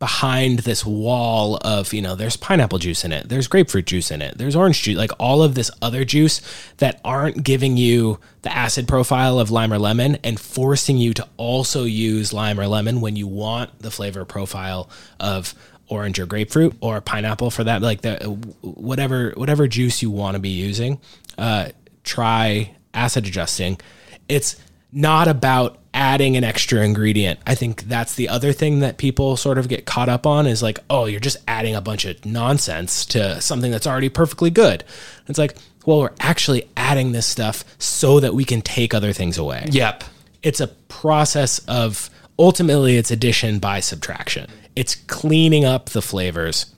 behind 0.00 0.60
this 0.60 0.84
wall 0.84 1.58
of, 1.58 1.92
you 1.92 2.02
know, 2.02 2.16
there's 2.16 2.36
pineapple 2.36 2.78
juice 2.78 3.04
in 3.04 3.12
it, 3.12 3.28
there's 3.28 3.46
grapefruit 3.46 3.86
juice 3.86 4.10
in 4.10 4.20
it, 4.20 4.36
there's 4.36 4.56
orange 4.56 4.82
juice, 4.82 4.96
like 4.96 5.12
all 5.20 5.42
of 5.42 5.54
this 5.54 5.70
other 5.80 6.04
juice 6.04 6.40
that 6.78 7.00
aren't 7.04 7.44
giving 7.44 7.76
you 7.76 8.18
the 8.42 8.52
acid 8.52 8.88
profile 8.88 9.38
of 9.38 9.52
lime 9.52 9.72
or 9.72 9.78
lemon 9.78 10.16
and 10.24 10.40
forcing 10.40 10.98
you 10.98 11.14
to 11.14 11.28
also 11.36 11.84
use 11.84 12.32
lime 12.32 12.58
or 12.58 12.66
lemon 12.66 13.00
when 13.00 13.14
you 13.14 13.28
want 13.28 13.78
the 13.78 13.92
flavor 13.92 14.24
profile 14.24 14.90
of 15.20 15.54
orange 15.86 16.18
or 16.18 16.26
grapefruit 16.26 16.74
or 16.80 17.00
pineapple 17.00 17.50
for 17.50 17.64
that 17.64 17.82
like 17.82 18.00
the 18.00 18.16
whatever 18.62 19.32
whatever 19.36 19.66
juice 19.66 20.02
you 20.02 20.08
want 20.08 20.36
to 20.36 20.38
be 20.38 20.48
using 20.48 21.00
uh 21.36 21.68
try 22.04 22.74
acid 22.94 23.26
adjusting. 23.26 23.80
It's 24.28 24.56
not 24.92 25.28
about 25.28 25.78
adding 25.92 26.36
an 26.36 26.44
extra 26.44 26.82
ingredient 26.84 27.38
i 27.46 27.54
think 27.54 27.82
that's 27.82 28.14
the 28.14 28.28
other 28.28 28.52
thing 28.52 28.78
that 28.78 28.96
people 28.96 29.36
sort 29.36 29.58
of 29.58 29.68
get 29.68 29.84
caught 29.86 30.08
up 30.08 30.26
on 30.26 30.46
is 30.46 30.62
like 30.62 30.78
oh 30.88 31.04
you're 31.06 31.20
just 31.20 31.36
adding 31.48 31.74
a 31.74 31.80
bunch 31.80 32.04
of 32.04 32.24
nonsense 32.24 33.04
to 33.04 33.40
something 33.40 33.70
that's 33.70 33.86
already 33.86 34.08
perfectly 34.08 34.50
good 34.50 34.84
it's 35.26 35.38
like 35.38 35.56
well 35.86 35.98
we're 35.98 36.10
actually 36.20 36.68
adding 36.76 37.12
this 37.12 37.26
stuff 37.26 37.64
so 37.78 38.20
that 38.20 38.34
we 38.34 38.44
can 38.44 38.62
take 38.62 38.94
other 38.94 39.12
things 39.12 39.36
away 39.36 39.66
Yep. 39.70 40.04
it's 40.42 40.60
a 40.60 40.68
process 40.68 41.58
of 41.66 42.08
ultimately 42.38 42.96
it's 42.96 43.10
addition 43.10 43.58
by 43.58 43.80
subtraction. 43.80 44.46
It's 44.74 44.94
cleaning 44.94 45.66
up 45.66 45.90
the 45.90 46.00
flavors. 46.00 46.74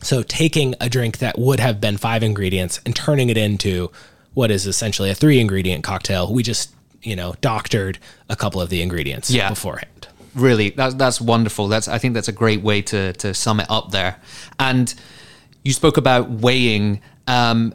So 0.00 0.22
taking 0.22 0.74
a 0.80 0.88
drink 0.88 1.18
that 1.18 1.38
would 1.38 1.60
have 1.60 1.82
been 1.82 1.98
five 1.98 2.22
ingredients 2.22 2.80
and 2.86 2.96
turning 2.96 3.28
it 3.28 3.36
into 3.36 3.90
what 4.32 4.50
is 4.50 4.66
essentially 4.66 5.10
a 5.10 5.14
three 5.14 5.38
ingredient 5.38 5.84
cocktail. 5.84 6.32
We 6.32 6.42
just, 6.42 6.72
you 7.06 7.16
know, 7.16 7.34
doctored 7.40 7.98
a 8.28 8.36
couple 8.36 8.60
of 8.60 8.68
the 8.68 8.82
ingredients 8.82 9.30
Yeah. 9.30 9.48
beforehand. 9.48 10.08
Really, 10.34 10.70
that's 10.70 10.94
that's 10.94 11.20
wonderful. 11.20 11.68
That's 11.68 11.88
I 11.88 11.98
think 11.98 12.12
that's 12.14 12.28
a 12.28 12.32
great 12.32 12.60
way 12.62 12.82
to 12.82 13.12
to 13.14 13.32
sum 13.32 13.60
it 13.60 13.66
up 13.70 13.90
there. 13.92 14.16
And 14.58 14.92
you 15.62 15.72
spoke 15.72 15.96
about 15.96 16.30
weighing. 16.30 17.00
Um, 17.26 17.72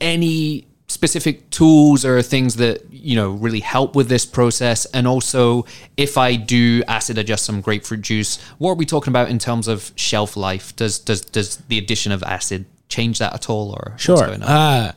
any 0.00 0.66
specific 0.88 1.50
tools 1.50 2.04
or 2.04 2.22
things 2.22 2.56
that 2.56 2.76
you 2.92 3.16
know 3.16 3.30
really 3.30 3.60
help 3.60 3.96
with 3.96 4.08
this 4.08 4.24
process? 4.26 4.84
And 4.86 5.06
also, 5.06 5.64
if 5.96 6.16
I 6.16 6.36
do 6.36 6.82
acid 6.86 7.18
adjust 7.18 7.44
some 7.44 7.60
grapefruit 7.60 8.02
juice, 8.02 8.38
what 8.58 8.70
are 8.72 8.74
we 8.76 8.86
talking 8.86 9.10
about 9.10 9.28
in 9.30 9.38
terms 9.38 9.68
of 9.68 9.90
shelf 9.96 10.36
life? 10.36 10.76
Does 10.76 10.98
does 10.98 11.20
does 11.22 11.56
the 11.68 11.78
addition 11.78 12.12
of 12.12 12.22
acid 12.22 12.66
change 12.88 13.18
that 13.18 13.34
at 13.34 13.50
all, 13.50 13.70
or 13.70 13.88
what's 13.92 14.02
Sure. 14.04 14.16
going 14.26 14.42
on? 14.42 14.48
Uh, 14.48 14.92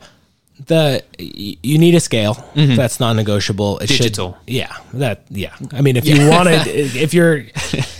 the 0.66 1.02
you 1.18 1.78
need 1.78 1.94
a 1.94 2.00
scale 2.00 2.44
that's 2.54 3.00
non-negotiable. 3.00 3.78
It 3.78 3.88
should- 3.88 3.98
Digital. 4.02 4.38
yeah. 4.46 4.74
That 4.94 5.24
yeah. 5.30 5.54
I 5.72 5.80
mean, 5.82 5.96
if 5.96 6.06
you 6.06 6.28
want 6.28 6.46
wanted, 6.50 6.66
if 6.68 7.12
you're, 7.14 7.44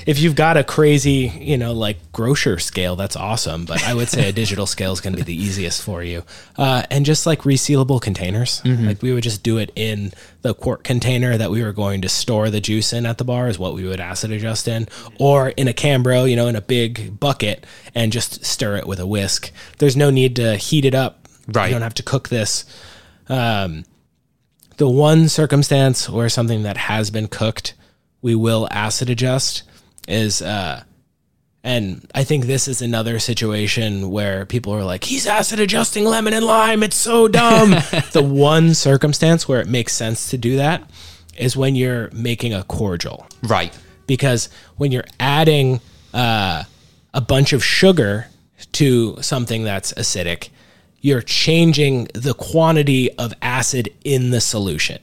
if 0.06 0.18
you've 0.18 0.34
got 0.34 0.56
a 0.56 0.64
crazy, 0.64 1.32
you 1.40 1.56
know, 1.58 1.72
like 1.72 1.98
grocer 2.12 2.58
scale, 2.58 2.96
that's 2.96 3.16
awesome. 3.16 3.64
But 3.64 3.82
I 3.84 3.94
would 3.94 4.08
say 4.08 4.28
a 4.28 4.32
digital 4.32 4.66
scale 4.66 4.92
is 4.92 5.00
going 5.00 5.12
to 5.14 5.18
be 5.18 5.22
the 5.24 5.36
easiest 5.42 5.82
for 5.82 6.02
you. 6.02 6.22
Uh, 6.56 6.82
and 6.90 7.04
just 7.06 7.26
like 7.26 7.40
resealable 7.42 8.00
containers, 8.00 8.62
like 8.64 9.02
we 9.02 9.12
would 9.12 9.22
just 9.22 9.42
do 9.42 9.58
it 9.58 9.70
in 9.76 10.12
the 10.42 10.54
quart 10.54 10.84
container 10.84 11.36
that 11.36 11.50
we 11.50 11.62
were 11.62 11.72
going 11.72 12.00
to 12.02 12.08
store 12.08 12.48
the 12.50 12.60
juice 12.60 12.92
in 12.94 13.04
at 13.04 13.18
the 13.18 13.24
bar 13.24 13.48
is 13.48 13.58
what 13.58 13.74
we 13.74 13.84
would 13.86 14.00
acid 14.00 14.30
adjust 14.32 14.66
in, 14.68 14.88
or 15.18 15.50
in 15.50 15.68
a 15.68 15.72
Cambro, 15.72 16.28
you 16.28 16.34
know, 16.36 16.46
in 16.46 16.56
a 16.56 16.62
big 16.62 17.20
bucket 17.20 17.66
and 17.94 18.10
just 18.12 18.44
stir 18.44 18.76
it 18.76 18.86
with 18.86 18.98
a 19.00 19.06
whisk. 19.06 19.50
There's 19.78 19.96
no 19.96 20.08
need 20.10 20.36
to 20.36 20.56
heat 20.56 20.84
it 20.86 20.94
up. 20.94 21.19
Right. 21.52 21.68
You 21.68 21.74
don't 21.74 21.82
have 21.82 21.94
to 21.94 22.02
cook 22.02 22.28
this. 22.28 22.64
Um, 23.28 23.84
the 24.76 24.88
one 24.88 25.28
circumstance 25.28 26.08
where 26.08 26.28
something 26.28 26.62
that 26.62 26.76
has 26.76 27.10
been 27.10 27.28
cooked, 27.28 27.74
we 28.22 28.34
will 28.34 28.66
acid 28.70 29.10
adjust 29.10 29.62
is, 30.08 30.40
uh, 30.42 30.82
and 31.62 32.08
I 32.14 32.24
think 32.24 32.46
this 32.46 32.66
is 32.66 32.80
another 32.80 33.18
situation 33.18 34.10
where 34.10 34.46
people 34.46 34.72
are 34.72 34.84
like, 34.84 35.04
he's 35.04 35.26
acid 35.26 35.60
adjusting 35.60 36.04
lemon 36.04 36.32
and 36.32 36.44
lime. 36.44 36.82
It's 36.82 36.96
so 36.96 37.28
dumb. 37.28 37.70
the 38.12 38.22
one 38.22 38.74
circumstance 38.74 39.46
where 39.46 39.60
it 39.60 39.68
makes 39.68 39.92
sense 39.92 40.30
to 40.30 40.38
do 40.38 40.56
that 40.56 40.88
is 41.36 41.56
when 41.56 41.76
you're 41.76 42.10
making 42.12 42.52
a 42.54 42.62
cordial 42.64 43.26
right. 43.42 43.76
because 44.06 44.48
when 44.76 44.92
you're 44.92 45.04
adding 45.18 45.80
uh, 46.12 46.64
a 47.14 47.20
bunch 47.20 47.52
of 47.52 47.64
sugar 47.64 48.26
to 48.72 49.20
something 49.22 49.64
that's 49.64 49.92
acidic, 49.94 50.50
you're 51.00 51.22
changing 51.22 52.08
the 52.14 52.34
quantity 52.34 53.10
of 53.18 53.32
acid 53.42 53.88
in 54.04 54.30
the 54.30 54.40
solution. 54.40 54.98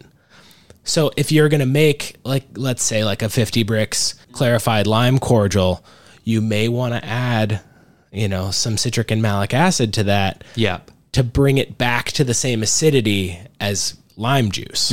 So 0.84 1.12
if 1.18 1.32
you're 1.32 1.50
going 1.50 1.60
to 1.60 1.66
make 1.66 2.16
like 2.24 2.46
let's 2.56 2.84
say 2.84 3.04
like 3.04 3.22
a 3.22 3.30
50 3.30 3.64
Brix 3.66 4.14
clarified 4.32 4.88
lime 4.88 5.20
cordial, 5.20 5.84
you 6.24 6.40
may 6.42 6.68
want 6.70 6.94
to 6.94 7.04
add, 7.04 7.62
you 8.12 8.28
know, 8.28 8.52
some 8.52 8.78
citric 8.78 9.12
and 9.12 9.22
malic 9.22 9.54
acid 9.54 9.94
to 9.96 10.04
that 10.04 10.44
Yep. 10.56 10.92
to 11.14 11.24
bring 11.24 11.58
it 11.58 11.78
back 11.78 12.12
to 12.14 12.24
the 12.24 12.34
same 12.34 12.64
acidity 12.64 13.40
as 13.60 13.96
lime 14.20 14.50
juice 14.52 14.92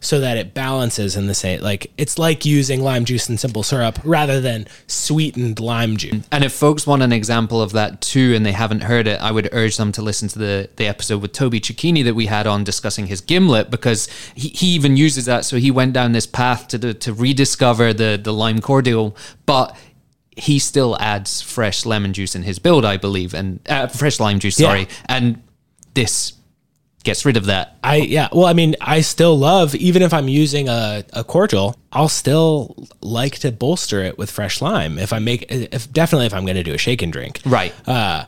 so 0.00 0.20
that 0.20 0.36
it 0.36 0.52
balances 0.52 1.16
in 1.16 1.26
the 1.28 1.34
same 1.34 1.60
like 1.62 1.90
it's 1.96 2.18
like 2.18 2.44
using 2.44 2.82
lime 2.82 3.06
juice 3.06 3.26
and 3.28 3.40
simple 3.40 3.62
syrup 3.62 3.98
rather 4.04 4.38
than 4.40 4.66
sweetened 4.86 5.58
lime 5.58 5.96
juice 5.96 6.22
And 6.30 6.44
if 6.44 6.52
folks 6.52 6.86
want 6.86 7.02
an 7.02 7.10
example 7.12 7.62
of 7.62 7.72
that 7.72 8.00
too, 8.02 8.34
and 8.34 8.44
they 8.44 8.52
haven't 8.52 8.82
heard 8.82 9.06
it, 9.06 9.18
I 9.20 9.30
would 9.32 9.48
urge 9.52 9.76
them 9.78 9.92
to 9.92 10.02
listen 10.02 10.28
to 10.28 10.38
the, 10.38 10.68
the 10.76 10.86
episode 10.86 11.22
with 11.22 11.32
Toby 11.32 11.58
Cecchini 11.60 12.04
that 12.04 12.14
we 12.14 12.26
had 12.26 12.46
on 12.46 12.64
discussing 12.64 13.06
his 13.06 13.20
gimlet 13.22 13.70
because 13.70 14.08
he, 14.34 14.48
he 14.50 14.66
even 14.74 14.96
uses 14.96 15.24
that. 15.24 15.44
So 15.46 15.56
he 15.56 15.70
went 15.70 15.92
down 15.94 16.12
this 16.12 16.26
path 16.26 16.68
to 16.68 16.92
to 16.94 17.12
rediscover 17.14 17.92
the 17.94 18.20
the 18.22 18.32
lime 18.32 18.60
cordial, 18.60 19.16
but 19.46 19.74
he 20.36 20.58
still 20.58 20.96
adds 21.00 21.40
fresh 21.40 21.86
lemon 21.86 22.12
juice 22.12 22.34
in 22.34 22.42
his 22.42 22.58
build, 22.58 22.84
I 22.84 22.98
believe, 22.98 23.32
and 23.32 23.60
uh, 23.68 23.86
fresh 23.86 24.20
lime 24.20 24.38
juice. 24.38 24.56
Sorry, 24.56 24.80
Yeah. 24.80 24.86
and 25.08 25.42
this 25.94 26.34
gets 27.06 27.24
rid 27.24 27.38
of 27.38 27.46
that. 27.46 27.78
I 27.82 27.96
yeah, 27.96 28.28
well 28.32 28.44
I 28.44 28.52
mean 28.52 28.76
I 28.80 29.00
still 29.00 29.38
love 29.38 29.74
even 29.74 30.02
if 30.02 30.12
I'm 30.12 30.28
using 30.28 30.68
a, 30.68 31.04
a 31.14 31.24
cordial, 31.24 31.76
I'll 31.92 32.10
still 32.10 32.76
like 33.00 33.38
to 33.38 33.50
bolster 33.50 34.02
it 34.02 34.18
with 34.18 34.30
fresh 34.30 34.60
lime 34.60 34.98
if 34.98 35.12
I 35.14 35.18
make 35.18 35.46
if 35.48 35.90
definitely 35.90 36.26
if 36.26 36.34
I'm 36.34 36.44
going 36.44 36.56
to 36.56 36.62
do 36.62 36.74
a 36.74 36.78
shake 36.78 37.00
and 37.00 37.12
drink. 37.12 37.40
Right. 37.46 37.72
Uh, 37.88 38.26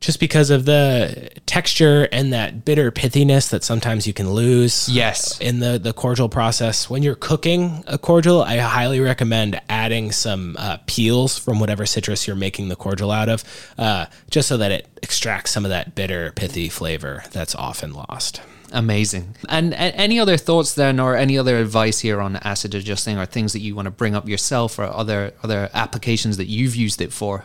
Just 0.00 0.18
because 0.18 0.48
of 0.48 0.64
the 0.64 1.28
texture 1.44 2.08
and 2.10 2.32
that 2.32 2.64
bitter 2.64 2.90
pithiness 2.90 3.50
that 3.50 3.62
sometimes 3.62 4.06
you 4.06 4.14
can 4.14 4.30
lose. 4.30 4.88
Yes. 4.88 5.38
in 5.40 5.60
the 5.60 5.78
the 5.78 5.92
cordial 5.92 6.30
process. 6.30 6.88
When 6.88 7.02
you're 7.02 7.14
cooking 7.14 7.84
a 7.86 7.98
cordial, 7.98 8.42
I 8.42 8.56
highly 8.56 9.00
recommend 9.00 9.60
adding 9.68 10.10
some 10.10 10.56
uh, 10.58 10.78
peels 10.86 11.36
from 11.38 11.60
whatever 11.60 11.84
citrus 11.84 12.26
you're 12.26 12.34
making 12.34 12.68
the 12.68 12.76
cordial 12.76 13.10
out 13.10 13.28
of, 13.28 13.44
uh, 13.76 14.06
just 14.30 14.48
so 14.48 14.56
that 14.56 14.70
it 14.72 14.88
extracts 15.02 15.50
some 15.50 15.66
of 15.66 15.68
that 15.70 15.94
bitter, 15.94 16.32
pithy 16.32 16.70
flavor 16.70 17.22
that's 17.30 17.54
often 17.54 17.92
lost. 17.92 18.40
Amazing. 18.72 19.36
And 19.50 19.74
a- 19.74 19.76
any 19.76 20.18
other 20.18 20.38
thoughts 20.38 20.72
then, 20.74 20.98
or 20.98 21.14
any 21.14 21.36
other 21.36 21.58
advice 21.58 21.98
here 21.98 22.22
on 22.22 22.36
acid 22.36 22.74
adjusting, 22.74 23.18
or 23.18 23.26
things 23.26 23.52
that 23.52 23.60
you 23.60 23.74
want 23.74 23.84
to 23.84 23.90
bring 23.90 24.14
up 24.14 24.26
yourself, 24.26 24.78
or 24.78 24.84
other 24.84 25.34
other 25.42 25.68
applications 25.74 26.38
that 26.38 26.46
you've 26.46 26.74
used 26.74 27.02
it 27.02 27.12
for? 27.12 27.44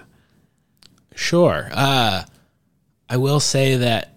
Sure. 1.15 1.69
Uh, 1.73 2.23
I 3.09 3.17
will 3.17 3.39
say 3.39 3.77
that 3.77 4.15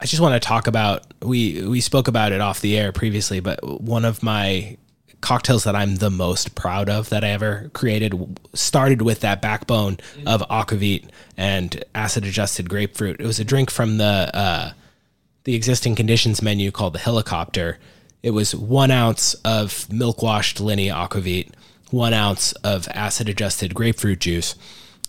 I 0.00 0.06
just 0.06 0.22
want 0.22 0.40
to 0.40 0.46
talk 0.46 0.66
about 0.66 1.06
we 1.22 1.62
we 1.62 1.80
spoke 1.80 2.08
about 2.08 2.32
it 2.32 2.40
off 2.40 2.60
the 2.60 2.78
air 2.78 2.92
previously, 2.92 3.40
but 3.40 3.80
one 3.80 4.04
of 4.04 4.22
my 4.22 4.76
cocktails 5.20 5.64
that 5.64 5.74
I'm 5.74 5.96
the 5.96 6.10
most 6.10 6.54
proud 6.54 6.88
of 6.88 7.08
that 7.08 7.24
I 7.24 7.30
ever 7.30 7.70
created 7.74 8.38
started 8.54 9.02
with 9.02 9.20
that 9.20 9.42
backbone 9.42 9.98
of 10.26 10.42
aquavit 10.48 11.08
and 11.36 11.84
acid 11.94 12.24
adjusted 12.24 12.68
grapefruit. 12.68 13.20
It 13.20 13.26
was 13.26 13.40
a 13.40 13.44
drink 13.44 13.70
from 13.70 13.98
the 13.98 14.30
uh, 14.32 14.72
the 15.44 15.54
existing 15.54 15.96
conditions 15.96 16.42
menu 16.42 16.70
called 16.70 16.92
the 16.92 17.00
helicopter. 17.00 17.78
It 18.22 18.30
was 18.30 18.54
one 18.54 18.90
ounce 18.90 19.34
of 19.44 19.90
milk 19.92 20.22
washed 20.22 20.58
Linie 20.60 20.88
aquavit, 20.88 21.50
one 21.90 22.14
ounce 22.14 22.52
of 22.52 22.86
acid 22.88 23.28
adjusted 23.28 23.74
grapefruit 23.74 24.20
juice, 24.20 24.54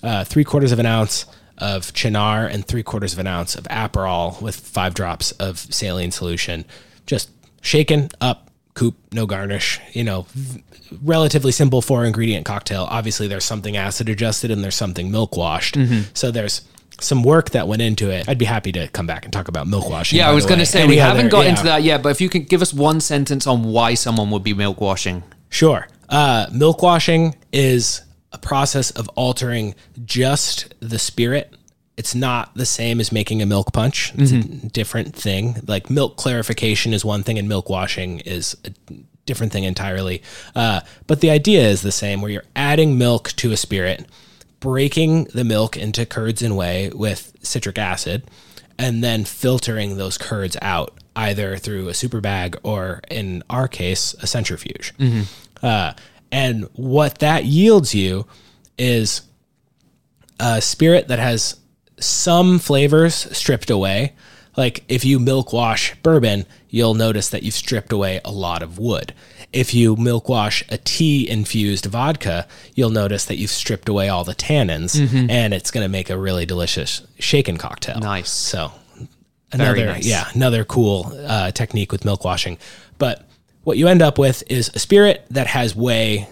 uh, 0.01 0.23
three 0.23 0.43
quarters 0.43 0.71
of 0.71 0.79
an 0.79 0.85
ounce 0.87 1.25
of 1.59 1.83
Cynar, 1.93 2.51
and 2.51 2.65
three 2.65 2.83
quarters 2.83 3.13
of 3.13 3.19
an 3.19 3.27
ounce 3.27 3.55
of 3.55 3.65
Aperol 3.65 4.41
with 4.41 4.55
five 4.55 4.93
drops 4.93 5.31
of 5.33 5.57
saline 5.59 6.11
solution. 6.11 6.65
Just 7.05 7.29
shaken 7.61 8.09
up, 8.21 8.49
coupe, 8.73 8.95
no 9.13 9.25
garnish. 9.25 9.79
You 9.93 10.03
know, 10.03 10.25
relatively 11.03 11.51
simple 11.51 11.81
four 11.81 12.05
ingredient 12.05 12.45
cocktail. 12.45 12.87
Obviously, 12.89 13.27
there's 13.27 13.45
something 13.45 13.77
acid 13.77 14.09
adjusted 14.09 14.51
and 14.51 14.63
there's 14.63 14.75
something 14.75 15.11
milk 15.11 15.35
washed. 15.37 15.77
So 16.13 16.31
there's 16.31 16.61
some 17.01 17.23
work 17.23 17.51
that 17.51 17.67
went 17.67 17.81
into 17.81 18.09
it. 18.09 18.27
I'd 18.27 18.37
be 18.37 18.45
happy 18.45 18.71
to 18.73 18.87
come 18.89 19.07
back 19.07 19.23
and 19.23 19.31
talk 19.31 19.47
about 19.47 19.67
milk 19.67 19.89
washing. 19.89 20.17
Yeah, 20.19 20.29
I 20.29 20.33
was 20.33 20.45
going 20.45 20.59
to 20.59 20.65
say 20.65 20.81
Any 20.81 20.89
we 20.89 20.97
haven't 20.97 21.27
other- 21.27 21.29
got 21.29 21.41
yeah. 21.43 21.49
into 21.49 21.63
that 21.63 21.83
yet, 21.83 22.03
but 22.03 22.09
if 22.09 22.19
you 22.21 22.27
could 22.29 22.49
give 22.49 22.61
us 22.61 22.73
one 22.73 22.99
sentence 22.99 23.47
on 23.47 23.63
why 23.63 23.93
someone 23.93 24.29
would 24.31 24.43
be 24.43 24.53
milk 24.53 24.81
washing. 24.81 25.23
Sure. 25.49 25.87
Uh, 26.09 26.47
milk 26.51 26.81
washing 26.81 27.35
is 27.53 28.01
a 28.31 28.37
process 28.37 28.91
of 28.91 29.09
altering 29.09 29.75
just 30.05 30.73
the 30.79 30.99
spirit. 30.99 31.53
It's 31.97 32.15
not 32.15 32.53
the 32.55 32.65
same 32.65 32.99
as 32.99 33.11
making 33.11 33.41
a 33.41 33.45
milk 33.45 33.73
punch. 33.73 34.13
It's 34.15 34.31
a 34.31 34.67
different 34.69 35.15
thing. 35.15 35.55
Like 35.67 35.89
milk 35.89 36.15
clarification 36.15 36.93
is 36.93 37.03
one 37.03 37.23
thing, 37.23 37.37
and 37.37 37.49
milk 37.49 37.69
washing 37.69 38.19
is 38.21 38.55
a 38.63 38.71
different 39.25 39.51
thing 39.51 39.63
entirely. 39.65 40.21
Uh, 40.55 40.81
but 41.07 41.19
the 41.21 41.29
idea 41.29 41.67
is 41.67 41.81
the 41.81 41.91
same, 41.91 42.21
where 42.21 42.31
you're 42.31 42.43
adding 42.55 42.97
milk 42.97 43.29
to 43.33 43.51
a 43.51 43.57
spirit, 43.57 44.07
breaking 44.59 45.25
the 45.33 45.43
milk 45.43 45.75
into 45.75 46.05
curds 46.05 46.41
and 46.41 46.55
whey 46.55 46.89
with 46.89 47.33
citric 47.41 47.77
acid, 47.77 48.23
and 48.77 49.03
then 49.03 49.25
filtering 49.25 49.97
those 49.97 50.17
curds 50.17 50.55
out 50.61 50.97
either 51.17 51.57
through 51.57 51.89
a 51.89 51.93
super 51.93 52.21
bag 52.21 52.57
or, 52.63 53.01
in 53.11 53.43
our 53.49 53.67
case, 53.67 54.13
a 54.21 54.27
centrifuge. 54.27 54.93
Uh, 55.61 55.93
and 56.31 56.67
what 56.73 57.19
that 57.19 57.45
yields 57.45 57.95
you 57.95 58.25
is 58.77 59.21
a 60.39 60.61
spirit 60.61 61.07
that 61.07 61.19
has 61.19 61.57
some 61.99 62.59
flavors 62.59 63.15
stripped 63.37 63.69
away. 63.69 64.13
Like 64.55 64.83
if 64.87 65.05
you 65.05 65.19
milk 65.19 65.53
wash 65.53 65.95
bourbon, 66.01 66.45
you'll 66.69 66.93
notice 66.93 67.29
that 67.29 67.43
you've 67.43 67.53
stripped 67.53 67.91
away 67.91 68.21
a 68.25 68.31
lot 68.31 68.61
of 68.61 68.77
wood. 68.77 69.13
If 69.51 69.73
you 69.73 69.95
milk 69.95 70.29
wash 70.29 70.63
a 70.69 70.77
tea 70.77 71.27
infused 71.29 71.85
vodka, 71.85 72.47
you'll 72.75 72.89
notice 72.89 73.25
that 73.25 73.37
you've 73.37 73.49
stripped 73.49 73.89
away 73.89 74.09
all 74.09 74.23
the 74.23 74.35
tannins 74.35 74.99
and 75.29 75.53
it's 75.53 75.71
going 75.71 75.83
to 75.83 75.89
make 75.89 76.09
a 76.09 76.17
really 76.17 76.45
delicious 76.45 77.01
shaken 77.19 77.57
cocktail. 77.57 77.99
Nice. 77.99 78.29
So 78.29 78.71
another 79.51 79.87
nice. 79.87 80.05
yeah, 80.05 80.27
another 80.33 80.63
cool 80.63 81.11
uh, 81.25 81.51
technique 81.51 81.91
with 81.91 82.05
milk 82.05 82.23
washing. 82.23 82.57
But 82.97 83.28
what 83.63 83.77
you 83.77 83.87
end 83.87 84.01
up 84.01 84.17
with 84.17 84.43
is 84.49 84.71
a 84.73 84.79
spirit 84.79 85.25
that 85.29 85.47
has 85.47 85.75
whey 85.75 86.27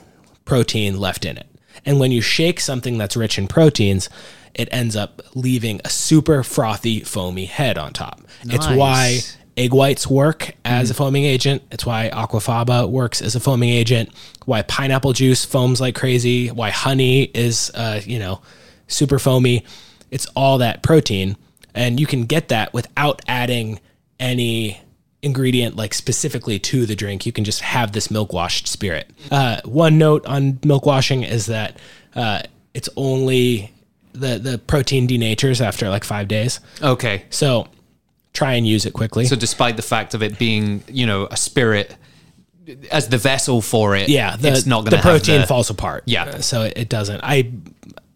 protein 0.46 1.00
left 1.00 1.26
in 1.26 1.38
it. 1.38 1.48
And 1.86 2.00
when 2.00 2.12
you 2.12 2.22
shake 2.22 2.60
something 2.60 2.98
that's 2.98 3.16
rich 3.16 3.38
in 3.38 3.48
proteins, 3.48 4.10
it 4.54 4.68
ends 4.72 4.96
up 4.96 5.22
leaving 5.36 5.80
a 5.86 5.90
super 5.90 6.44
frothy, 6.44 7.02
foamy 7.02 7.46
head 7.46 7.78
on 7.78 7.94
top. 7.94 8.22
It's 8.44 8.68
why 8.68 9.20
egg 9.56 9.74
whites 9.74 10.08
work 10.08 10.54
as 10.66 10.90
a 10.90 10.94
foaming 10.94 11.26
agent. 11.26 11.63
It's 11.72 11.86
why 11.86 12.10
aquafaba 12.12 12.90
works 12.90 13.22
as 13.22 13.36
a 13.36 13.40
foaming 13.40 13.70
agent. 13.70 14.10
Why 14.46 14.62
pineapple 14.63 15.13
juice 15.13 15.46
foams 15.46 15.80
like 15.80 15.96
crazy. 15.96 16.50
Why 16.50 16.70
honey 16.70 17.24
is, 17.24 17.72
uh, 17.76 18.02
you 18.04 18.20
know, 18.20 18.42
super 18.88 19.20
foamy. 19.20 19.63
It's 20.12 20.26
all 20.36 20.60
that 20.60 20.84
protein, 20.84 21.38
and 21.76 22.00
you 22.00 22.08
can 22.08 22.26
get 22.26 22.48
that 22.48 22.74
without 22.74 23.22
adding 23.28 23.80
any 24.20 24.82
ingredient 25.21 25.75
like 25.75 25.93
specifically 25.93 26.60
to 26.60 26.86
the 26.86 26.95
drink. 26.95 27.25
You 27.25 27.32
can 27.32 27.43
just 27.43 27.62
have 27.62 27.91
this 27.91 28.12
milk 28.12 28.34
washed 28.34 28.67
spirit. 28.67 29.10
Uh, 29.32 29.62
one 29.65 29.97
note 29.97 30.25
on 30.25 30.60
milk 30.63 30.86
washing 30.86 31.23
is 31.23 31.47
that 31.47 31.77
uh, 32.15 32.41
it's 32.73 32.89
only 32.95 33.71
the 34.13 34.39
the 34.39 34.58
protein 34.58 35.08
denatures 35.08 35.62
after 35.62 35.89
like 35.89 36.03
five 36.03 36.27
days. 36.27 36.60
Okay. 36.82 37.25
So 37.30 37.67
try 38.34 38.53
and 38.53 38.67
use 38.67 38.86
it 38.86 38.93
quickly. 38.93 39.25
So 39.25 39.36
despite 39.36 39.77
the 39.77 39.84
fact 39.84 40.13
of 40.13 40.21
it 40.21 40.38
being, 40.38 40.84
you 40.88 41.06
know, 41.06 41.27
a 41.32 41.38
spirit 41.38 41.95
as 42.91 43.08
the 43.10 43.17
vessel 43.17 43.62
for 43.62 43.95
it, 43.95 44.10
yeah, 44.10 44.36
the, 44.36 44.49
it's 44.49 44.65
not 44.65 44.82
going 44.82 44.91
to 44.91 44.97
the 44.97 45.01
protein 45.01 45.41
the, 45.41 45.47
falls 45.47 45.69
apart. 45.69 46.03
Yeah. 46.06 46.39
So 46.41 46.63
it, 46.63 46.73
it 46.77 46.89
doesn't. 46.89 47.21
I 47.23 47.51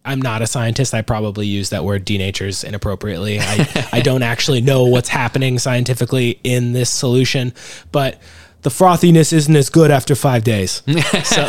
I'm 0.04 0.20
not 0.20 0.42
a 0.42 0.46
scientist. 0.46 0.94
I 0.94 1.02
probably 1.02 1.46
use 1.46 1.70
that 1.70 1.84
word 1.84 2.04
denatures 2.04 2.64
inappropriately. 2.64 3.38
I 3.40 3.88
I 3.92 4.00
don't 4.00 4.22
actually 4.22 4.60
know 4.60 4.84
what's 4.84 5.08
happening 5.08 5.58
scientifically 5.58 6.40
in 6.42 6.72
this 6.72 6.90
solution, 6.90 7.52
but 7.92 8.20
the 8.62 8.70
frothiness 8.70 9.32
isn't 9.32 9.56
as 9.56 9.70
good 9.70 9.90
after 9.90 10.14
five 10.14 10.44
days. 10.44 10.82
So 11.24 11.48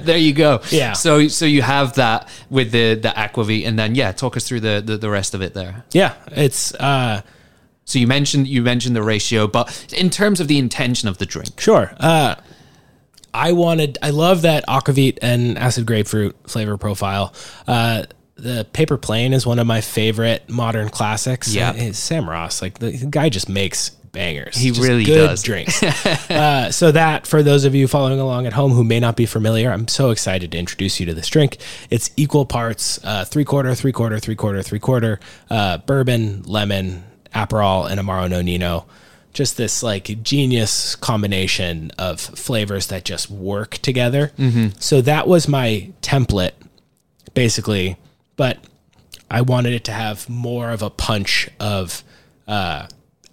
there 0.00 0.16
you 0.18 0.32
go. 0.32 0.60
Yeah. 0.70 0.92
So 0.94 1.28
so 1.28 1.44
you 1.44 1.62
have 1.62 1.94
that 1.94 2.28
with 2.48 2.70
the 2.72 2.94
the 2.94 3.08
aquavit, 3.10 3.66
and 3.66 3.78
then 3.78 3.94
yeah, 3.94 4.12
talk 4.12 4.36
us 4.36 4.46
through 4.48 4.60
the 4.60 4.82
the, 4.84 4.96
the 4.96 5.10
rest 5.10 5.34
of 5.34 5.42
it 5.42 5.52
there. 5.54 5.84
yeah, 5.92 6.14
it's 6.32 6.74
uh 6.74 7.20
So 7.84 7.98
you 7.98 8.06
mentioned 8.06 8.46
you 8.48 8.62
mentioned 8.62 8.96
the 8.96 9.02
ratio, 9.02 9.46
but 9.46 9.92
in 9.92 10.08
terms 10.10 10.40
of 10.40 10.48
the 10.48 10.58
intention 10.58 11.08
of 11.08 11.18
the 11.18 11.26
drink, 11.26 11.60
Sure. 11.60 11.92
Uh, 11.98 12.34
I 13.32 13.52
wanted, 13.52 13.98
I 14.02 14.10
love 14.10 14.42
that 14.42 14.66
aquavit 14.66 15.18
and 15.22 15.58
acid 15.58 15.86
grapefruit 15.86 16.36
flavor 16.48 16.76
profile. 16.76 17.34
Uh, 17.66 18.04
the 18.36 18.66
paper 18.72 18.96
plane 18.96 19.32
is 19.32 19.46
one 19.46 19.58
of 19.58 19.66
my 19.66 19.80
favorite 19.80 20.48
modern 20.48 20.88
classics. 20.88 21.54
Yeah. 21.54 21.92
Sam 21.92 22.28
Ross, 22.28 22.62
like 22.62 22.78
the 22.78 22.92
guy 23.10 23.28
just 23.28 23.48
makes 23.48 23.90
bangers. 24.12 24.56
He 24.56 24.68
Just 24.70 24.80
really 24.80 25.04
good 25.04 25.28
does. 25.28 25.42
drinks. 25.42 25.82
uh, 26.30 26.70
so 26.70 26.90
that 26.92 27.26
for 27.26 27.42
those 27.42 27.64
of 27.64 27.74
you 27.74 27.86
following 27.86 28.18
along 28.18 28.46
at 28.46 28.52
home 28.52 28.72
who 28.72 28.84
may 28.84 29.00
not 29.00 29.16
be 29.16 29.26
familiar, 29.26 29.70
I'm 29.70 29.88
so 29.88 30.10
excited 30.10 30.52
to 30.52 30.58
introduce 30.58 31.00
you 31.00 31.06
to 31.06 31.14
this 31.14 31.28
drink. 31.28 31.58
It's 31.90 32.10
equal 32.16 32.46
parts 32.46 32.98
uh, 33.04 33.24
three 33.24 33.44
quarter, 33.44 33.74
three 33.74 33.92
quarter, 33.92 34.18
three 34.18 34.36
quarter, 34.36 34.62
three 34.62 34.78
quarter, 34.80 35.20
uh, 35.48 35.78
bourbon, 35.78 36.42
lemon, 36.42 37.04
Aperol, 37.34 37.90
and 37.90 38.00
Amaro 38.00 38.28
Nonino. 38.28 38.86
Just 39.32 39.56
this 39.56 39.82
like 39.82 40.22
genius 40.22 40.96
combination 40.96 41.92
of 41.98 42.20
flavors 42.20 42.88
that 42.88 43.04
just 43.04 43.30
work 43.30 43.78
together. 43.78 44.32
So 44.78 45.00
that 45.02 45.28
was 45.28 45.46
my 45.48 45.90
template, 46.02 46.52
basically. 47.34 47.96
But 48.36 48.58
I 49.30 49.42
wanted 49.42 49.72
it 49.74 49.84
to 49.84 49.92
have 49.92 50.28
more 50.28 50.70
of 50.70 50.82
a 50.82 50.90
punch 50.90 51.48
of 51.60 52.02
uh, 52.48 52.86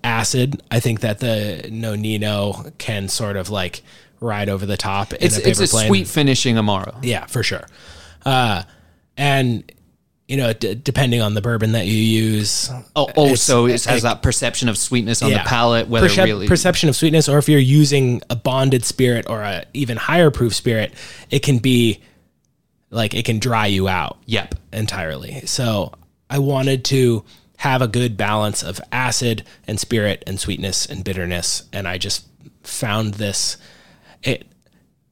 acid. 0.04 0.62
I 0.70 0.80
think 0.80 1.00
that 1.02 1.20
the 1.20 1.64
Nonino 1.66 2.78
can 2.78 3.10
sort 3.10 3.36
of 3.36 3.50
like 3.50 3.82
ride 4.20 4.50
over 4.50 4.66
the 4.66 4.78
top. 4.78 5.14
In 5.14 5.24
it's 5.24 5.38
a 5.38 5.42
paper 5.42 5.50
it's 5.50 5.60
a 5.60 5.68
plane. 5.68 5.88
sweet 5.88 6.08
finishing 6.08 6.56
amaro. 6.56 6.98
Yeah, 7.02 7.26
for 7.26 7.44
sure. 7.44 7.68
Uh, 8.26 8.64
and 9.16 9.72
you 10.28 10.36
know, 10.38 10.52
d- 10.54 10.76
depending 10.76 11.22
on 11.22 11.34
the 11.36 11.42
bourbon 11.42 11.72
that 11.72 11.86
you 11.86 11.94
use, 11.98 12.70
Oh, 12.96 13.36
so 13.36 13.66
it 13.66 13.84
has 13.86 14.02
that 14.02 14.22
perception 14.22 14.68
of 14.70 14.78
sweetness 14.78 15.22
on 15.22 15.30
yeah. 15.32 15.44
the 15.44 15.48
palate, 15.50 15.88
whether 15.88 16.10
Percep- 16.10 16.26
really 16.26 16.48
perception 16.48 16.90
of 16.90 16.96
sweetness, 16.96 17.30
or 17.30 17.38
if 17.38 17.48
you're 17.48 17.60
using 17.60 18.22
a 18.30 18.36
bonded 18.36 18.84
spirit 18.84 19.26
or 19.30 19.42
a 19.42 19.64
even 19.74 19.96
higher 19.98 20.30
proof 20.30 20.54
spirit, 20.54 20.94
it 21.30 21.40
can 21.44 21.60
be 21.60 22.02
like 22.90 23.14
it 23.14 23.24
can 23.26 23.40
dry 23.40 23.68
you 23.68 23.88
out 23.88 24.18
Yep. 24.26 24.56
entirely. 24.74 25.46
So 25.46 25.94
I 26.30 26.40
wanted 26.40 26.84
to 26.86 27.24
have 27.58 27.82
a 27.82 27.88
good 27.88 28.18
balance 28.18 28.64
of 28.64 28.80
acid 28.92 29.44
and 29.66 29.80
spirit 29.80 30.24
and 30.28 30.40
sweetness 30.40 30.86
and 30.86 31.04
bitterness, 31.04 31.64
and 31.74 31.88
I 31.88 31.98
just 31.98 32.26
found 32.64 33.14
this. 33.16 33.58
It 34.24 34.46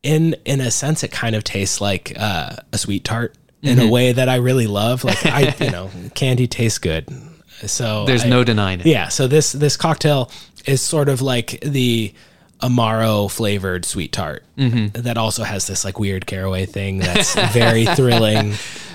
in 0.03 0.35
in 0.45 0.59
a 0.61 0.71
sense, 0.71 1.03
it 1.03 1.11
kind 1.11 1.35
of 1.35 1.43
tastes 1.43 1.79
like 1.79 2.13
uh, 2.17 2.57
a 2.73 2.77
sweet 2.77 3.03
tart 3.05 3.35
in 3.61 3.77
Mm-hmm. 3.77 3.87
a 3.87 3.91
way 3.91 4.11
that 4.11 4.29
I 4.29 4.35
really 4.35 4.67
love. 4.67 5.03
Like 5.03 5.25
I, 5.25 5.55
you 5.63 5.71
know, 5.71 5.89
candy 6.13 6.47
tastes 6.47 6.77
good. 6.79 7.09
So 7.65 8.05
There's 8.05 8.23
I- 8.25 8.29
no 8.29 8.43
denying 8.43 8.81
it. 8.81 8.85
yeah. 8.85 9.07
So 9.07 9.27
this 9.27 9.51
this 9.53 9.77
cocktail 9.77 10.29
is 10.65 10.81
sort 10.81 11.09
of 11.09 11.21
like 11.21 11.59
the 11.61 12.13
amaro 12.61 13.29
flavored 13.29 13.85
sweet 13.85 14.11
tart 14.11 14.43
Mm-hmm. 14.57 15.01
that 15.01 15.17
also 15.17 15.43
has 15.43 15.67
this 15.67 15.83
like 15.83 15.99
weird 15.99 16.25
caraway 16.25 16.65
thing 16.65 16.99
that's 16.99 17.35
very 17.53 17.85
thrilling. 17.95 18.53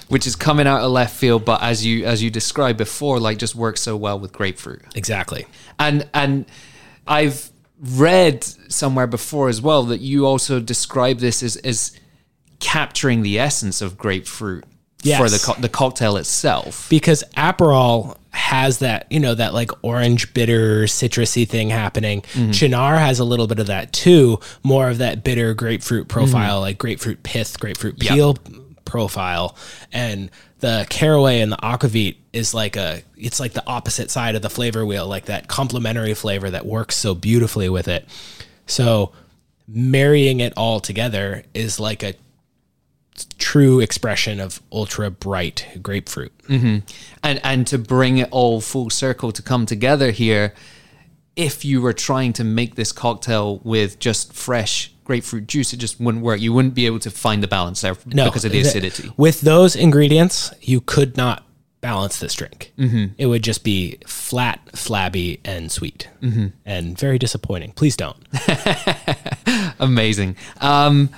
Which 0.08 0.26
is 0.26 0.34
coming 0.34 0.66
out 0.66 0.80
of 0.82 0.90
left 0.90 1.14
field, 1.16 1.44
but 1.44 1.62
as 1.62 1.86
you 1.86 2.04
as 2.04 2.20
you 2.20 2.30
described 2.30 2.78
before, 2.78 3.20
like 3.20 3.38
just 3.38 3.54
works 3.54 3.80
so 3.80 3.96
well 3.96 4.18
with 4.18 4.32
grapefruit. 4.32 4.82
Exactly. 4.96 5.46
and 5.78 6.08
and 6.12 6.46
I've 7.06 7.50
read 7.80 8.42
somewhere 8.42 9.06
before 9.06 9.48
as 9.48 9.62
well 9.62 9.84
that 9.84 10.00
you 10.00 10.26
also 10.26 10.58
describe 10.60 11.18
this 11.18 11.42
as, 11.44 11.56
as 11.58 11.92
capturing 12.60 13.22
the 13.22 13.38
essence 13.38 13.82
of 13.82 13.98
grapefruit 13.98 14.64
Yes. 15.02 15.18
for 15.18 15.30
the 15.30 15.38
co- 15.38 15.60
the 15.60 15.68
cocktail 15.70 16.16
itself. 16.18 16.86
because 16.90 17.24
Aperol 17.36 18.16
has 18.32 18.78
that, 18.78 19.06
you 19.10 19.18
know, 19.18 19.34
that 19.34 19.54
like 19.54 19.70
orange 19.82 20.32
bitter 20.34 20.84
citrusy 20.84 21.48
thing 21.48 21.70
happening. 21.70 22.20
Mm-hmm. 22.20 22.50
Cynar 22.50 22.98
has 22.98 23.18
a 23.18 23.24
little 23.24 23.46
bit 23.46 23.58
of 23.58 23.66
that 23.68 23.92
too, 23.92 24.40
more 24.62 24.88
of 24.88 24.98
that 24.98 25.24
bitter 25.24 25.54
grapefruit 25.54 26.02
mm-hmm. 26.06 26.12
profile, 26.12 26.60
like 26.60 26.78
grapefruit 26.78 27.22
pith, 27.22 27.58
grapefruit 27.58 27.98
peel 27.98 28.36
profile. 28.84 29.56
And 29.92 30.30
the 30.58 30.86
caraway 30.90 31.40
and 31.40 31.52
the 31.52 31.56
aquavit 31.56 32.16
is 32.32 32.52
like 32.52 32.76
a 32.76 33.02
it's 33.16 33.40
like 33.40 33.52
the 33.52 33.66
opposite 33.66 34.10
side 34.10 34.34
of 34.34 34.42
the 34.42 34.50
flavor 34.50 34.84
wheel, 34.84 35.06
like 35.06 35.24
that 35.26 35.48
complementary 35.48 36.14
flavor 36.14 36.50
that 36.50 36.66
works 36.66 36.96
so 36.96 37.14
beautifully 37.14 37.68
with 37.68 37.88
it. 37.88 38.06
So 38.66 39.12
marrying 39.66 40.40
it 40.40 40.52
all 40.56 40.80
together 40.80 41.44
is 41.54 41.80
like 41.80 42.02
a 42.02 42.14
true 43.38 43.80
expression 43.80 44.40
of 44.40 44.60
ultra 44.72 45.10
bright 45.10 45.66
grapefruit. 45.82 46.32
and 47.22 47.40
and 47.44 47.66
to 47.66 47.78
bring 47.78 48.18
it 48.18 48.28
all 48.30 48.60
full 48.60 48.90
circle 48.90 49.32
to 49.32 49.42
come 49.42 49.66
together 49.66 50.10
here 50.10 50.54
if 51.36 51.64
you 51.64 51.80
were 51.80 51.92
trying 51.92 52.32
to 52.34 52.44
make 52.44 52.74
this 52.74 52.92
cocktail 52.92 53.60
with 53.62 53.98
just 53.98 54.32
fresh 54.32 54.92
grapefruit 55.04 55.46
juice 55.46 55.72
it 55.72 55.78
just 55.78 56.00
wouldn't 56.00 56.22
work 56.22 56.40
you 56.40 56.52
wouldn't 56.52 56.74
be 56.74 56.86
able 56.86 56.98
to 56.98 57.10
find 57.10 57.42
the 57.42 57.48
balance 57.48 57.80
there 57.80 57.94
because 57.94 58.44
of 58.44 58.52
the 58.52 58.62
th- 58.62 58.66
acidity 58.66 59.12
With 59.16 59.40
those 59.40 59.74
ingredients, 59.76 60.52
you 60.60 60.80
could 60.80 61.16
not 61.16 61.44
balance 61.80 62.18
this 62.20 62.34
drink. 62.34 62.72
Mm-hmm. 62.76 63.14
It 63.16 63.26
would 63.26 63.42
just 63.42 63.64
be 63.64 63.98
flat, 64.06 64.60
flabby, 64.74 65.40
and 65.44 65.72
sweet, 65.72 66.08
mm-hmm. 66.20 66.48
and 66.66 66.98
very 66.98 67.18
disappointing. 67.18 67.72
Please 67.72 67.96
don't. 67.96 68.18
amazing 69.80 70.36
um 70.60 71.08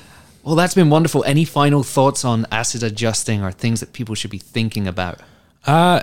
well 0.42 0.54
that's 0.54 0.74
been 0.74 0.90
wonderful 0.90 1.22
any 1.24 1.44
final 1.44 1.82
thoughts 1.82 2.24
on 2.24 2.46
acid 2.50 2.82
adjusting 2.82 3.42
or 3.42 3.52
things 3.52 3.80
that 3.80 3.92
people 3.92 4.14
should 4.14 4.30
be 4.30 4.38
thinking 4.38 4.86
about 4.86 5.20
Uh, 5.66 6.02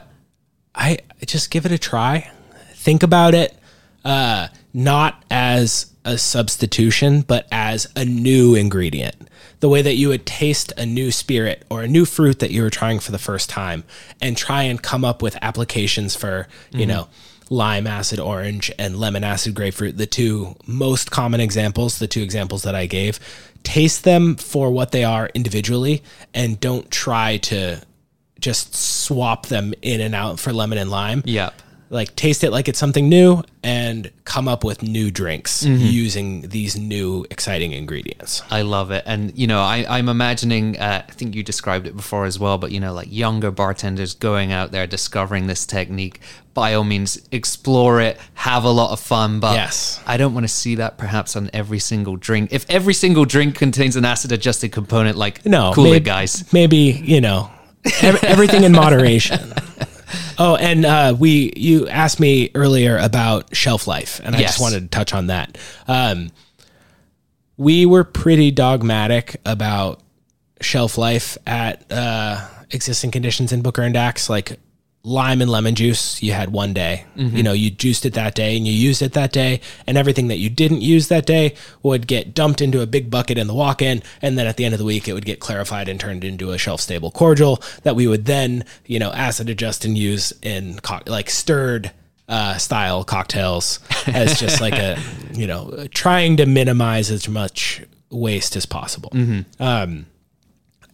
I 0.74 1.00
just 1.26 1.52
give 1.52 1.66
it 1.66 1.72
a 1.72 1.78
try. 1.78 2.32
Think 2.74 3.04
about 3.04 3.34
it, 3.34 3.58
uh, 4.06 4.48
not 4.74 5.24
as 5.30 5.94
a 6.06 6.18
substitution, 6.18 7.22
but 7.22 7.46
as 7.52 7.88
a 7.96 8.06
new 8.06 8.56
ingredient. 8.56 9.16
The 9.60 9.68
way 9.68 9.82
that 9.82 9.96
you 9.96 10.08
would 10.08 10.26
taste 10.26 10.72
a 10.78 10.86
new 10.86 11.12
spirit 11.12 11.66
or 11.70 11.82
a 11.82 11.88
new 11.88 12.06
fruit 12.06 12.40
that 12.40 12.52
you 12.52 12.62
were 12.62 12.70
trying 12.70 13.00
for 13.00 13.12
the 13.12 13.20
first 13.20 13.50
time, 13.50 13.84
and 14.22 14.38
try 14.38 14.64
and 14.64 14.82
come 14.82 15.04
up 15.04 15.22
with 15.22 15.38
applications 15.42 16.16
for, 16.16 16.48
you 16.72 16.86
know, 16.86 17.10
lime 17.50 17.88
acid 17.88 18.20
orange 18.20 18.72
and 18.80 18.98
lemon 18.98 19.24
acid 19.24 19.54
grapefruit, 19.56 19.98
the 19.98 20.06
two 20.06 20.56
most 20.66 21.12
common 21.12 21.42
examples, 21.42 22.00
the 22.00 22.08
two 22.08 22.22
examples 22.22 22.62
that 22.64 22.76
I 22.76 22.86
gave. 22.86 23.20
Taste 23.64 24.04
them 24.04 24.36
for 24.36 24.72
what 24.72 24.92
they 24.92 25.04
are 25.04 25.30
individually, 25.34 26.04
and 26.34 26.60
don't 26.60 26.90
try 26.90 27.38
to 27.38 27.82
just 28.40 28.76
swap 28.76 29.48
them 29.48 29.74
in 29.82 30.02
and 30.02 30.16
out 30.16 30.40
for 30.40 30.54
lemon 30.54 30.78
and 30.78 30.90
lime. 30.90 31.22
Yep. 31.26 31.62
Like 31.92 32.16
taste 32.16 32.44
it 32.44 32.52
like 32.52 32.68
it's 32.68 32.78
something 32.78 33.10
new 33.10 33.42
and 33.64 34.12
come 34.24 34.48
up 34.48 34.64
with 34.64 34.84
new 34.84 35.10
drinks 35.10 35.64
Mm-hmm. 35.64 35.84
using 35.86 36.42
these 36.50 36.78
new 36.78 37.26
exciting 37.32 37.72
ingredients. 37.74 38.44
I 38.52 38.62
love 38.62 38.92
it. 38.92 39.04
And, 39.08 39.36
you 39.38 39.48
know, 39.48 39.62
I, 39.62 39.86
I'm 39.90 40.08
imagining, 40.08 40.78
uh, 40.80 41.04
I 41.08 41.12
think 41.12 41.34
you 41.36 41.42
described 41.44 41.88
it 41.88 41.96
before 41.96 42.26
as 42.26 42.38
well, 42.38 42.58
but, 42.60 42.72
you 42.72 42.80
know, 42.80 42.94
like 42.94 43.08
younger 43.12 43.50
bartenders 43.52 44.14
going 44.14 44.52
out 44.52 44.72
there, 44.72 44.86
discovering 44.88 45.48
this 45.48 45.66
technique. 45.66 46.22
By 46.54 46.74
all 46.76 46.84
means, 46.84 47.28
explore 47.32 48.00
it, 48.02 48.18
have 48.36 48.64
a 48.66 48.70
lot 48.72 48.92
of 48.92 49.00
fun. 49.00 49.40
But 49.40 49.56
Yes. 49.56 50.00
I 50.06 50.18
don't 50.18 50.34
want 50.34 50.44
to 50.44 50.48
see 50.54 50.76
that 50.76 50.98
perhaps 50.98 51.36
on 51.36 51.50
every 51.54 51.80
single 51.80 52.18
drink. 52.18 52.54
If 52.54 52.66
every 52.70 52.94
single 52.94 53.26
drink 53.26 53.56
contains 53.56 53.96
an 53.96 54.06
acid 54.06 54.32
adjusted 54.32 54.72
component, 54.72 55.18
like, 55.18 55.44
No, 55.46 55.72
cool 55.74 55.86
maybe, 55.86 55.98
it, 55.98 56.04
guys. 56.04 56.52
Maybe, 56.54 56.78
you 57.04 57.20
know, 57.20 57.50
everything 58.02 58.64
in 58.64 58.72
moderation. 58.84 59.54
Oh, 60.42 60.56
and 60.56 60.86
uh, 60.86 61.16
we 61.20 61.52
you 61.58 61.88
asked 61.90 62.20
me 62.20 62.50
earlier 62.56 62.98
about 62.98 63.54
shelf 63.56 63.88
life, 63.88 64.22
and 64.24 64.36
I 64.36 64.40
Yes. 64.40 64.52
just 64.52 64.62
wanted 64.62 64.80
to 64.84 64.88
touch 64.88 65.14
on 65.14 65.28
that. 65.28 65.58
Um, 65.88 66.32
we 67.58 67.86
were 67.86 68.06
pretty 68.06 68.50
dogmatic 68.52 69.36
about 69.46 70.00
shelf 70.62 70.98
life 70.98 71.38
at 71.46 71.92
uh, 71.92 72.48
existing 72.72 73.12
conditions 73.12 73.52
in 73.52 73.62
Booker 73.62 73.82
and 73.82 73.94
Dax, 73.94 74.30
like 74.30 74.58
lime 75.04 75.42
and 75.42 75.50
lemon 75.50 75.76
juice. 75.76 76.22
You 76.22 76.34
had 76.34 76.52
one 76.52 76.74
day, 76.74 77.06
you 77.16 77.42
know, 77.42 77.54
you 77.54 77.70
juiced 77.72 78.06
it 78.06 78.14
that 78.14 78.36
day 78.36 78.58
and 78.58 78.68
you 78.68 78.74
used 78.74 79.02
it 79.02 79.14
that 79.14 79.32
day, 79.32 79.62
and 79.88 79.98
everything 79.98 80.28
that 80.28 80.38
you 80.38 80.50
didn't 80.50 80.82
use 80.82 81.08
that 81.08 81.26
day 81.26 81.56
would 81.84 82.06
get 82.06 82.34
dumped 82.34 82.62
into 82.62 82.82
a 82.82 82.86
big 82.86 83.10
bucket 83.10 83.38
in 83.38 83.48
the 83.48 83.54
walk-in, 83.54 84.04
and 84.22 84.38
then 84.38 84.46
at 84.46 84.58
the 84.58 84.66
end 84.66 84.74
of 84.74 84.80
the 84.80 84.86
week, 84.86 85.08
it 85.08 85.14
would 85.14 85.26
get 85.26 85.40
clarified 85.40 85.88
and 85.88 86.00
turned 86.00 86.24
into 86.24 86.52
a 86.52 86.58
shelf-stable 86.58 87.12
cordial 87.12 87.62
that 87.84 87.96
we 87.96 88.08
would 88.08 88.26
then, 88.26 88.66
you 88.86 89.00
know, 89.00 89.12
acid 89.14 89.50
adjust 89.50 89.86
and 89.86 89.98
use 89.98 90.34
in 90.42 90.80
co- 90.80 91.00
like 91.08 91.30
stirred 91.30 91.92
uh, 92.28 92.58
style 92.58 93.04
cocktails 93.04 93.80
as 94.08 94.40
just 94.40 94.60
like 94.62 94.76
a, 94.76 95.00
you 95.34 95.48
know, 95.48 95.88
trying 95.94 96.38
to 96.38 96.46
minimize 96.46 97.10
as 97.10 97.28
much 97.30 97.82
waste 98.12 98.56
as 98.56 98.66
possible. 98.66 99.12
Um, 99.60 100.06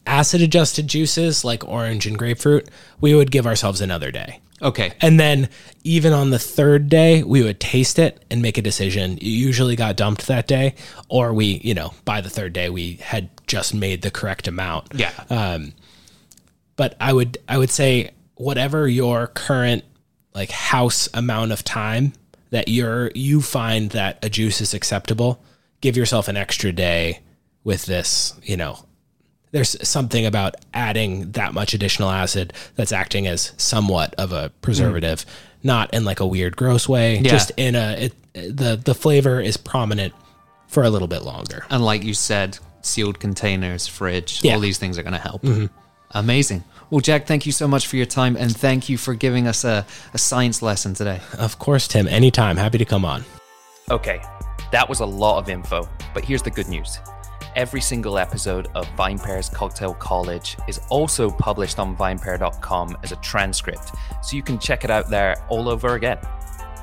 acid 0.06 0.42
adjusted 0.42 0.88
juices 0.88 1.44
like 1.44 1.68
orange 1.68 2.06
and 2.06 2.18
grapefruit, 2.18 2.70
we 3.02 3.14
would 3.14 3.32
give 3.32 3.48
ourselves 3.48 3.82
another 3.82 4.12
day. 4.12 4.40
Okay. 4.62 4.94
And 5.02 5.20
then 5.20 5.50
even 5.84 6.14
on 6.14 6.30
the 6.30 6.40
third 6.40 6.88
day, 6.90 7.24
we 7.24 7.44
would 7.44 7.60
taste 7.60 8.00
it 8.00 8.24
and 8.32 8.42
make 8.42 8.58
a 8.58 8.62
decision. 8.62 9.18
It 9.18 9.24
usually 9.24 9.76
got 9.76 9.98
dumped 9.98 10.28
that 10.28 10.48
day, 10.48 10.76
or 11.10 11.34
we, 11.34 11.60
you 11.64 11.74
know, 11.74 11.94
by 12.06 12.22
the 12.22 12.30
third 12.30 12.54
day, 12.54 12.70
we 12.70 12.94
had 12.96 13.30
just 13.48 13.74
made 13.74 14.02
the 14.02 14.12
correct 14.12 14.48
amount. 14.48 14.94
Yeah. 14.96 15.12
Um, 15.30 15.74
but 16.78 16.96
I 17.00 17.14
would 17.14 17.38
I 17.48 17.58
would 17.58 17.70
say 17.70 18.12
whatever 18.36 18.88
your 18.88 19.28
current 19.28 19.84
like 20.34 20.52
house 20.52 21.08
amount 21.14 21.52
of 21.52 21.64
time 21.64 22.14
that 22.50 22.68
you're 22.68 23.12
you 23.14 23.42
find 23.42 23.92
that 23.92 24.24
a 24.24 24.30
juice 24.30 24.62
is 24.62 24.74
acceptable, 24.74 25.44
give 25.82 25.98
yourself 25.98 26.28
an 26.28 26.38
extra 26.38 26.72
day 26.72 27.20
with 27.64 27.86
this, 27.86 28.34
you 28.44 28.56
know. 28.58 28.85
There's 29.56 29.88
something 29.88 30.26
about 30.26 30.56
adding 30.74 31.32
that 31.32 31.54
much 31.54 31.74
additional 31.74 32.10
acid 32.12 32.52
that's 32.76 32.92
acting 32.92 33.26
as 33.26 33.54
somewhat 33.56 34.14
of 34.16 34.34
a 34.34 34.50
preservative, 34.62 35.26
not 35.64 35.94
in 35.94 36.04
like 36.04 36.20
a 36.20 36.28
weird 36.28 36.58
gross 36.58 36.90
way, 36.90 37.20
Yeah. 37.20 37.30
just 37.32 37.52
in 37.56 37.74
a 37.74 37.94
it, 38.08 38.14
the 38.58 38.76
the 38.76 38.94
flavor 38.94 39.40
is 39.40 39.56
prominent 39.56 40.14
for 40.68 40.84
a 40.84 40.90
little 40.90 41.08
bit 41.08 41.22
longer. 41.24 41.66
and 41.70 41.86
like 41.86 42.04
you 42.04 42.14
said, 42.14 42.60
sealed 42.82 43.18
containers, 43.22 43.88
fridge, 43.88 44.42
Yeah. 44.44 44.56
all 44.56 44.60
these 44.60 44.78
things 44.78 44.98
are 44.98 45.04
going 45.04 45.14
to 45.14 45.20
help. 45.30 45.42
Mm-hmm. 45.44 45.68
Amazing. 46.12 46.66
Well, 46.90 47.00
Jack, 47.00 47.26
thank 47.26 47.46
you 47.46 47.54
so 47.54 47.66
much 47.66 47.88
for 47.88 47.96
your 47.96 48.06
time 48.06 48.36
and 48.36 48.54
thank 48.56 48.90
you 48.90 48.98
for 48.98 49.14
giving 49.14 49.48
us 49.48 49.64
a, 49.64 49.86
a 50.14 50.18
science 50.18 50.62
lesson 50.62 50.94
today. 50.96 51.22
Of 51.40 51.60
course, 51.60 51.88
Tim, 51.88 52.10
anytime, 52.10 52.58
happy 52.58 52.78
to 52.78 52.86
come 52.86 53.06
on. 53.06 53.24
Okay, 53.90 54.22
that 54.74 54.90
was 54.90 55.00
a 55.00 55.06
lot 55.06 55.38
of 55.40 55.48
info, 55.48 55.88
but 56.14 56.26
here's 56.26 56.42
the 56.44 56.52
good 56.52 56.68
news. 56.68 57.00
Every 57.56 57.80
single 57.80 58.18
episode 58.18 58.68
of 58.76 58.86
VinePair's 58.98 59.48
Cocktail 59.48 59.94
College 59.94 60.58
is 60.68 60.82
also 60.90 61.32
published 61.32 61.80
on 61.80 61.96
vinepair.com 61.96 62.98
as 63.02 63.14
a 63.14 63.16
transcript, 63.18 63.92
so 64.22 64.36
you 64.36 64.44
can 64.44 64.60
check 64.60 64.84
it 64.84 64.90
out 64.90 65.10
there 65.10 65.42
all 65.48 65.70
over 65.70 65.96
again. 65.96 66.18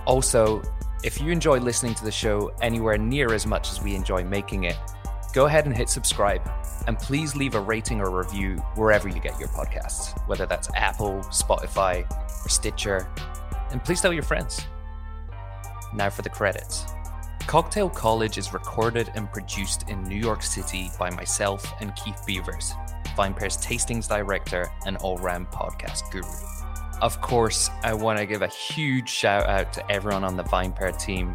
Also, 0.06 0.62
if 1.04 1.20
you 1.20 1.30
enjoy 1.30 1.58
listening 1.58 1.94
to 1.96 2.04
the 2.04 2.10
show 2.10 2.50
anywhere 2.62 2.96
near 2.96 3.34
as 3.34 3.46
much 3.46 3.70
as 3.70 3.82
we 3.82 3.94
enjoy 3.94 4.24
making 4.24 4.64
it, 4.64 4.78
go 5.34 5.44
ahead 5.44 5.66
and 5.66 5.76
hit 5.76 5.90
subscribe. 5.90 6.40
And 6.86 6.98
please 6.98 7.36
leave 7.36 7.54
a 7.54 7.60
rating 7.60 8.00
or 8.00 8.08
review 8.08 8.56
wherever 8.74 9.08
you 9.08 9.20
get 9.20 9.38
your 9.38 9.50
podcasts, 9.50 10.18
whether 10.26 10.46
that's 10.46 10.70
Apple, 10.74 11.18
Spotify, 11.24 12.10
or 12.10 12.48
Stitcher. 12.48 13.06
And 13.72 13.84
please 13.84 14.00
tell 14.00 14.12
your 14.12 14.22
friends. 14.22 14.66
Now 15.92 16.08
for 16.08 16.22
the 16.22 16.30
credits. 16.30 16.86
Cocktail 17.46 17.90
College 17.90 18.38
is 18.38 18.54
recorded 18.54 19.10
and 19.14 19.30
produced 19.30 19.88
in 19.88 20.02
New 20.04 20.16
York 20.16 20.42
City 20.42 20.90
by 20.98 21.10
myself 21.10 21.70
and 21.80 21.94
Keith 21.96 22.22
Beavers, 22.26 22.72
VinePair's 23.16 23.58
tastings 23.58 24.08
director 24.08 24.70
and 24.86 24.96
all 24.98 25.18
round 25.18 25.48
podcast 25.48 26.10
guru. 26.10 26.26
Of 27.02 27.20
course, 27.20 27.68
I 27.82 27.92
want 27.92 28.18
to 28.18 28.26
give 28.26 28.42
a 28.42 28.48
huge 28.48 29.08
shout 29.08 29.46
out 29.48 29.72
to 29.74 29.92
everyone 29.92 30.24
on 30.24 30.36
the 30.36 30.44
VinePair 30.44 30.98
team. 30.98 31.34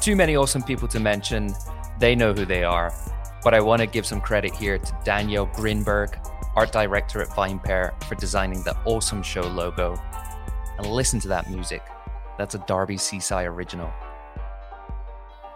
Too 0.00 0.16
many 0.16 0.34
awesome 0.34 0.62
people 0.62 0.88
to 0.88 0.98
mention, 0.98 1.54
they 2.00 2.16
know 2.16 2.32
who 2.32 2.44
they 2.44 2.64
are. 2.64 2.92
But 3.44 3.54
I 3.54 3.60
want 3.60 3.80
to 3.80 3.86
give 3.86 4.06
some 4.06 4.20
credit 4.20 4.54
here 4.54 4.78
to 4.78 4.98
Daniel 5.04 5.46
Grinberg, 5.46 6.16
art 6.56 6.72
director 6.72 7.20
at 7.20 7.28
VinePair, 7.28 8.02
for 8.04 8.14
designing 8.16 8.62
the 8.64 8.76
awesome 8.86 9.22
show 9.22 9.42
logo. 9.42 9.94
And 10.78 10.86
listen 10.86 11.20
to 11.20 11.28
that 11.28 11.50
music. 11.50 11.82
That's 12.38 12.54
a 12.54 12.58
Darbi 12.60 12.98
Cicci 12.98 13.46
original. 13.46 13.92